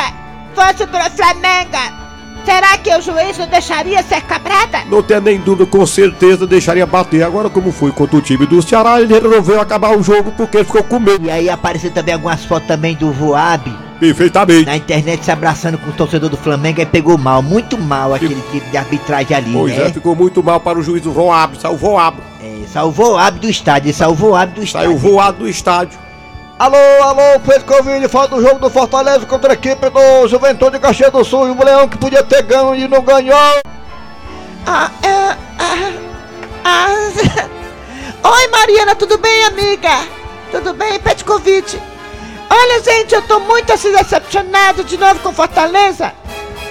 fosse 0.55 0.87
pro 0.87 1.11
Flamengo, 1.11 2.06
será 2.47 2.79
que 2.79 2.95
o 2.95 3.03
juiz 3.03 3.37
não 3.37 3.47
deixaria 3.49 4.03
ser 4.03 4.23
cabrada? 4.23 4.79
Não 4.89 5.03
tenha 5.03 5.21
nem 5.21 5.39
dúvida, 5.39 5.67
com 5.69 5.85
certeza 5.85 6.47
deixaria 6.47 6.87
bater. 6.87 7.23
Agora, 7.23 7.51
como 7.51 7.73
foi 7.73 7.91
contra 7.91 8.17
o 8.17 8.23
time 8.23 8.47
do 8.47 8.63
Ceará, 8.63 9.01
ele 9.01 9.13
resolveu 9.13 9.61
acabar 9.61 9.97
o 9.99 10.03
jogo 10.03 10.33
porque 10.37 10.59
ele 10.59 10.65
ficou 10.65 10.83
com 10.85 11.01
medo. 11.01 11.27
E 11.27 11.31
aí 11.31 11.51
apareceu 11.51 11.91
também 11.91 12.15
algumas 12.15 12.45
fotos 12.45 12.69
também 12.69 12.95
do 12.95 13.11
Voab 13.13 13.71
Perfeitamente. 13.99 14.65
na 14.67 14.77
internet 14.77 15.25
se 15.25 15.31
abraçando 15.31 15.77
com 15.79 15.91
o 15.91 15.93
torcedor 15.93 16.29
do 16.31 16.37
Flamengo 16.37 16.81
e 16.81 16.87
pegou 16.87 17.19
mal, 17.19 17.43
muito 17.43 17.77
mal 17.77 18.15
aquele 18.15 18.41
tipo 18.53 18.71
de 18.71 18.77
arbitragem 18.77 19.37
ali, 19.37 19.53
Pois 19.53 19.77
né? 19.77 19.87
é, 19.89 19.93
ficou 19.93 20.15
muito 20.15 20.43
mal 20.43 20.61
para 20.61 20.79
o 20.79 20.83
juiz 20.83 21.05
o 21.05 21.13
Voab, 21.13 21.59
saiu 21.61 21.77
voado. 21.77 22.19
É, 22.43 22.67
salvou 22.69 23.15
o 23.15 23.19
hábito 23.19 23.47
do 23.47 23.51
estádio, 23.51 23.93
salvou 23.93 24.31
o 24.31 24.37
hábito 24.37 24.61
do 24.61 24.65
estádio. 24.65 24.89
Saiu 24.89 24.99
voado 24.99 25.39
do 25.39 25.49
estádio. 25.49 25.99
Alô, 26.59 26.77
alô, 27.03 27.39
Pedro 27.47 27.65
Covilho, 27.67 28.09
fala 28.09 28.29
do 28.29 28.41
jogo 28.41 28.59
do 28.59 28.71
Fortaleza 28.71 29.27
contra 29.27 29.53
a 29.53 29.55
equipe 29.55 29.91
do 29.91 30.27
Juventude 30.27 30.79
Caxias 30.79 31.13
do 31.13 31.23
Sul. 31.23 31.49
E 31.49 31.51
o 31.51 31.63
Leão 31.65 31.87
que 31.87 31.99
podia 31.99 32.23
ter 32.23 32.43
ganho 32.43 32.75
e 32.75 32.89
não 32.89 33.03
ganhou. 33.03 33.37
Ah, 34.67 34.91
é, 35.03 35.37
ah, 35.59 35.93
ah, 36.65 36.89
Oi, 38.29 38.49
Mariana, 38.49 38.95
tudo 38.95 39.19
bem, 39.19 39.45
amiga? 39.45 39.91
Tudo 40.51 40.73
bem, 40.73 40.99
Petkovic? 40.99 41.79
Olha, 42.49 42.83
gente, 42.83 43.15
eu 43.15 43.23
tô 43.23 43.39
muito 43.41 43.71
assim 43.73 43.93
decepcionado 43.93 44.83
de 44.83 44.97
novo 44.97 45.21
com 45.21 45.33
Fortaleza. 45.35 46.13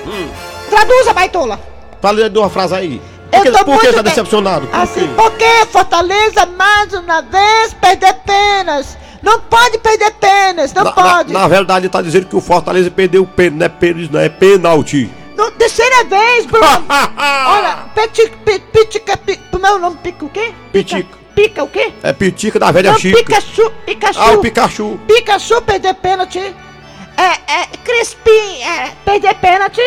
Hum. 0.08 0.30
Traduza, 0.70 1.14
baitola. 1.14 1.60
Fala 2.02 2.28
de 2.28 2.40
uma 2.40 2.50
frase 2.50 2.74
aí. 2.74 3.02
Eu 3.32 3.40
Por 3.40 3.44
que, 3.44 3.52
tô 3.52 3.58
por 3.66 3.80
que 3.80 3.84
muito 3.86 3.96
tá 3.98 4.02
de- 4.02 4.10
decepcionado? 4.10 4.68
Por 4.68 4.80
Assim, 4.80 5.02
quê? 5.08 5.14
porque 5.16 5.66
Fortaleza, 5.72 6.46
mais 6.48 6.92
uma 6.94 7.22
vez, 7.22 7.74
perder 7.76 8.16
pênaltis. 8.26 8.98
Não 9.26 9.40
pode 9.40 9.80
perder 9.80 10.12
pênaltis, 10.14 10.72
não 10.72 10.84
na, 10.84 10.92
pode. 10.92 11.34
Na, 11.34 11.40
na 11.40 11.48
verdade, 11.48 11.88
ele 11.88 11.92
tá 11.92 12.00
dizendo 12.00 12.28
que 12.28 12.36
o 12.36 12.42
Fortaleza 12.42 12.92
perdeu 12.92 13.24
o 13.24 13.28
pênalti, 13.28 13.58
não 13.58 13.66
é 13.66 13.70
pênalti, 13.70 14.14
não 14.14 14.20
é 14.20 14.30
penalti. 14.30 15.10
Não, 15.36 15.52
terceira 15.52 16.04
vez, 16.04 16.46
Bruno. 16.46 16.66
Olha, 16.88 17.86
pitica, 17.96 18.38
pi- 18.46 18.60
pitica, 18.72 19.20
como 19.50 19.66
é 19.66 19.74
o 19.74 19.80
nome? 19.80 19.98
Pica 20.04 20.26
o 20.26 20.30
quê? 20.30 20.54
Pitica. 20.72 21.18
Pica 21.34 21.64
o 21.64 21.68
quê? 21.68 21.92
É 22.04 22.14
pitica 22.14 22.60
da 22.60 22.72
velha 22.72 22.92
Não, 22.92 23.00
Chica. 23.00 23.18
Pikachu, 23.18 23.70
Pikachu. 23.86 24.20
Ah, 24.22 24.32
o 24.34 24.38
Pikachu. 24.38 25.00
Pikachu 25.08 25.62
perder 25.64 25.96
pênalti. 25.96 26.40
É, 26.40 27.24
é, 27.52 27.68
Crispim, 27.84 28.62
é, 28.62 28.92
perder 29.04 29.34
pênalti. 29.36 29.82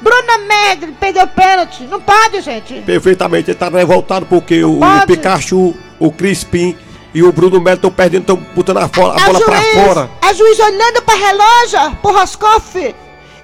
Bruna 0.00 0.38
Medley 0.38 0.94
perdeu 0.98 1.26
pênalti. 1.28 1.84
Não 1.84 2.00
pode, 2.00 2.40
gente. 2.40 2.74
Perfeitamente, 2.82 3.50
ele 3.52 3.58
tá 3.58 3.68
revoltado 3.68 4.26
porque 4.26 4.64
o, 4.64 4.76
o 4.76 4.80
pode. 4.80 5.06
Pikachu, 5.06 5.74
o 5.98 6.10
Crispim 6.10 6.76
e 7.14 7.22
o 7.22 7.32
Bruno 7.32 7.60
Melo 7.60 7.76
estão 7.76 7.90
perdendo, 7.90 8.20
estão 8.22 8.36
botando 8.54 8.78
a, 8.78 8.88
fo- 8.88 9.06
a 9.10 9.18
bola 9.18 9.40
pra 9.40 9.60
fora. 9.62 10.10
a 10.22 10.32
juiz 10.32 10.58
olhando 10.58 11.02
pra 11.02 11.14
relógio, 11.14 11.96
pro 12.02 12.12
Roscoff. 12.12 12.94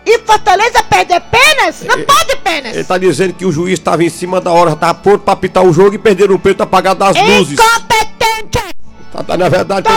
E 0.09 0.18
Fortaleza 0.20 0.85
perder 0.85 1.20
pênaltis? 1.22 1.83
Não 1.83 2.00
pode 2.05 2.37
pênaltis. 2.37 2.74
Ele 2.76 2.85
tá 2.85 2.96
dizendo 2.96 3.35
que 3.35 3.44
o 3.44 3.50
juiz 3.50 3.72
estava 3.79 4.05
em 4.05 4.09
cima 4.09 4.40
da 4.40 4.52
hora, 4.52 4.70
já 4.70 4.76
tava 4.76 4.94
pronto 4.94 5.20
pra 5.24 5.33
apitar 5.35 5.64
o 5.64 5.72
jogo 5.72 5.94
e 5.96 5.98
perderam 5.98 6.37
o 6.37 6.38
pênalti 6.38 6.62
apagado 6.62 7.00
das 7.00 7.16
luzes. 7.20 7.59
Incompetente. 7.59 8.64
Tá, 9.12 9.22
tá, 9.24 9.37
na 9.37 9.48
verdade, 9.48 9.88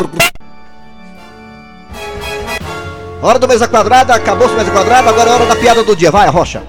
Hora 3.21 3.38
do 3.38 3.47
mesa 3.47 3.67
quadrada, 3.67 4.15
acabou-se 4.15 4.55
mesa 4.55 4.71
quadrada, 4.71 5.10
agora 5.10 5.29
é 5.29 5.34
hora 5.34 5.45
da 5.45 5.55
piada 5.55 5.84
do 5.84 5.93
dia. 5.95 6.10
Vai, 6.10 6.27
Rocha. 6.29 6.63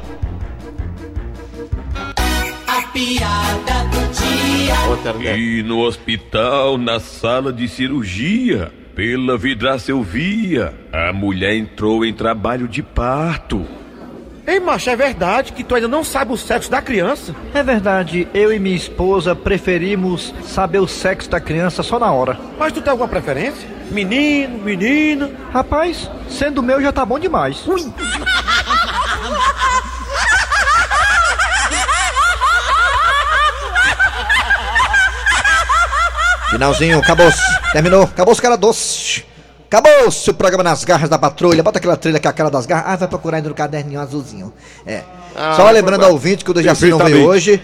A 2.66 2.82
piada 2.92 3.84
do 3.84 3.89
dia. 3.89 3.89
E 5.36 5.62
no 5.62 5.80
hospital, 5.80 6.76
na 6.76 7.00
sala 7.00 7.52
de 7.52 7.68
cirurgia, 7.68 8.72
pela 8.94 9.38
vidraça 9.38 9.90
eu 9.90 10.02
via, 10.02 10.74
a 10.92 11.12
mulher 11.12 11.56
entrou 11.56 12.04
em 12.04 12.12
trabalho 12.12 12.68
de 12.68 12.82
parto. 12.82 13.66
Ei, 14.46 14.58
macho, 14.58 14.90
é 14.90 14.96
verdade 14.96 15.52
que 15.52 15.62
tu 15.62 15.74
ainda 15.74 15.86
não 15.86 16.02
sabe 16.02 16.32
o 16.32 16.36
sexo 16.36 16.70
da 16.70 16.82
criança? 16.82 17.34
É 17.54 17.62
verdade, 17.62 18.26
eu 18.34 18.52
e 18.52 18.58
minha 18.58 18.76
esposa 18.76 19.34
preferimos 19.34 20.34
saber 20.42 20.80
o 20.80 20.88
sexo 20.88 21.30
da 21.30 21.40
criança 21.40 21.82
só 21.82 21.98
na 21.98 22.10
hora. 22.10 22.38
Mas 22.58 22.72
tu 22.72 22.82
tem 22.82 22.90
alguma 22.90 23.08
preferência? 23.08 23.68
Menino, 23.90 24.58
menina? 24.58 25.30
Rapaz, 25.52 26.10
sendo 26.28 26.62
meu 26.62 26.82
já 26.82 26.92
tá 26.92 27.06
bom 27.06 27.18
demais. 27.18 27.64
Finalzinho, 36.50 36.98
acabou-se. 36.98 37.40
Terminou, 37.72 38.02
acabou-se, 38.02 38.42
cara 38.42 38.56
doce. 38.56 39.24
Acabou-se 39.68 40.28
o 40.28 40.34
programa 40.34 40.64
nas 40.64 40.82
garras 40.84 41.08
da 41.08 41.16
patrulha. 41.16 41.62
Bota 41.62 41.78
aquela 41.78 41.96
trilha 41.96 42.18
que 42.18 42.26
é 42.26 42.30
a 42.30 42.32
cara 42.32 42.50
das 42.50 42.66
garras. 42.66 42.84
Ah, 42.88 42.96
vai 42.96 43.06
procurar 43.08 43.36
ainda 43.36 43.48
no 43.48 43.54
caderninho 43.54 44.00
azulzinho. 44.00 44.52
É. 44.84 45.02
Ah, 45.36 45.54
Só 45.54 45.70
lembrando 45.70 46.04
ao 46.04 46.10
ouvinte 46.10 46.44
que 46.44 46.50
o 46.50 46.54
Dejaci 46.54 46.86
não 46.90 46.98
veio 46.98 47.28
Perfeitamente. 47.28 47.28
hoje. 47.28 47.62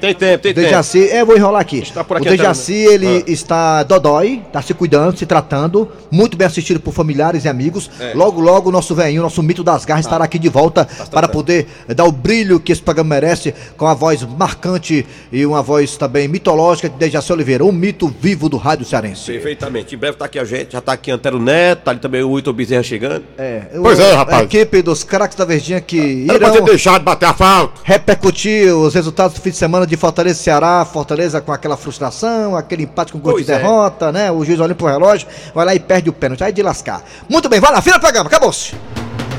Tem 0.00 0.14
tempo, 0.14 0.42
tem 0.42 0.52
O 0.52 0.54
Dejaci, 0.54 1.08
é, 1.08 1.20
eu 1.20 1.26
vou 1.26 1.36
enrolar 1.36 1.60
aqui. 1.60 1.78
Está 1.80 2.02
por 2.02 2.16
aqui 2.16 2.28
o 2.28 2.30
Dejaci, 2.30 2.84
até- 2.86 2.94
ele 2.94 3.24
Ah. 3.26 3.30
está 3.30 3.82
dodói, 3.82 4.42
está 4.46 4.62
se 4.62 4.72
cuidando, 4.74 5.16
se 5.18 5.26
tratando, 5.26 5.88
muito 6.10 6.36
bem 6.36 6.46
assistido 6.46 6.80
por 6.80 6.92
familiares 6.94 7.44
e 7.44 7.48
amigos. 7.48 7.90
É. 8.00 8.12
Logo, 8.14 8.40
logo, 8.40 8.68
o 8.68 8.72
nosso 8.72 8.94
velhinho, 8.94 9.22
nosso 9.22 9.42
mito 9.42 9.62
das 9.62 9.84
garras, 9.84 10.04
estará 10.06 10.24
aqui 10.24 10.38
de 10.38 10.48
volta 10.48 10.86
para 11.10 11.28
poder 11.28 11.66
dar 11.94 12.04
o 12.04 12.12
brilho 12.12 12.58
que 12.58 12.72
esse 12.72 12.82
programa 12.82 13.10
merece, 13.14 13.54
com 13.76 13.86
a 13.86 13.94
voz 13.94 14.22
marcante 14.22 15.06
e 15.32 15.44
uma 15.44 15.62
voz 15.62 15.96
também 15.96 16.26
mitológica 16.28 16.88
de 16.88 16.96
Dejaci 16.96 17.32
Oliveira, 17.32 17.64
um 17.64 17.72
mito 17.72 18.12
vivo 18.20 18.48
do 18.48 18.56
rádio 18.56 18.84
cearense. 18.86 19.30
Perfeitamente. 19.32 19.94
Em 19.94 19.98
breve 19.98 20.16
tá 20.16 20.24
aqui 20.24 20.38
a 20.38 20.44
gente, 20.44 20.72
já 20.72 20.80
tá 20.80 20.92
aqui 20.92 21.10
Antero 21.10 21.38
Neto, 21.38 21.82
tá 21.84 21.90
ali 21.90 22.00
também 22.00 22.22
o 22.22 22.30
Wilton 22.32 22.52
Bezerra 22.52 22.82
chegando. 22.82 23.24
É, 23.38 23.62
Pois 23.80 23.98
o- 23.98 24.02
é, 24.02 24.12
rapaz. 24.14 24.40
A 24.40 24.44
equipe 24.44 24.82
dos 24.82 25.04
craques 25.04 25.36
da 25.36 25.44
Verdinha 25.44 25.80
que 25.80 26.26
Era 26.28 26.38
pra 26.38 26.48
irão 26.48 26.56
ter 26.64 26.70
deixado 26.70 27.02
bater 27.02 27.26
a 27.26 27.34
falta. 27.34 27.80
repercutir 27.84 28.74
os 28.74 28.94
resultados 28.94 29.34
do 29.34 29.40
fim 29.40 29.50
de 29.50 29.56
semana 29.56 29.86
de 29.90 29.96
Fortaleza 29.96 30.40
e 30.40 30.44
Ceará. 30.44 30.86
Fortaleza 30.90 31.40
com 31.40 31.52
aquela 31.52 31.76
frustração, 31.76 32.56
aquele 32.56 32.84
empate 32.84 33.12
com 33.12 33.18
gol 33.18 33.38
de 33.38 33.44
Pois 33.44 33.48
é. 33.48 33.58
derrota, 33.58 34.10
né? 34.12 34.30
O 34.30 34.44
juiz 34.44 34.58
olha 34.60 34.74
pro 34.74 34.86
relógio, 34.86 35.26
vai 35.54 35.66
lá 35.66 35.74
e 35.74 35.80
perde 35.80 36.08
o 36.08 36.12
pênalti. 36.12 36.42
Aí 36.44 36.52
de 36.52 36.62
lascar. 36.62 37.02
Muito 37.28 37.48
bem, 37.48 37.60
vai 37.60 37.72
lá, 37.72 37.82
fila 37.82 37.98
do 37.98 38.00
programa, 38.00 38.28
acabou-se. 38.28 38.74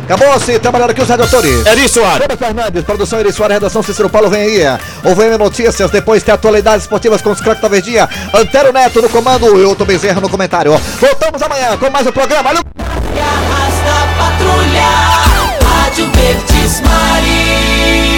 Acabou-se, 0.06 0.60
trabalhando 0.60 0.90
aqui 0.90 1.02
os 1.02 1.08
radiotores. 1.08 1.66
Eri 1.66 1.88
Soares. 1.88 2.18
Kleber 2.18 2.38
Fernandes, 2.38 2.84
produção 2.84 3.20
Eri 3.20 3.32
Soares, 3.32 3.56
redação 3.56 3.82
Cícero 3.82 4.10
Paulo, 4.10 4.30
vem 4.30 4.42
aí. 4.42 4.80
O 5.06 5.16
VM 5.16 5.38
Notícias, 5.40 5.90
depois 5.90 6.22
tem 6.22 6.34
atualidades 6.34 6.84
esportivas 6.84 7.22
com 7.22 7.32
os 7.32 7.40
craques 7.40 7.62
da 7.62 7.70
Verdinha. 7.70 8.10
Antero 8.34 8.74
Neto 8.74 9.02
no 9.02 9.10
comando, 9.10 9.46
eu 9.58 9.74
tô 9.74 9.86
Bezerra 9.86 10.20
no 10.20 10.30
comentário. 10.30 10.78
Voltamos 11.00 11.42
amanhã 11.42 11.78
com 11.78 11.90
mais 11.90 12.06
um 12.06 12.12
programa. 12.12 12.44
Valeu! 12.44 12.62
Garras 13.16 13.74
da 13.86 14.24
patrulha. 14.24 15.22
Rádio 15.64 16.10
Verdes 16.12 16.82
Maria. 16.82 18.11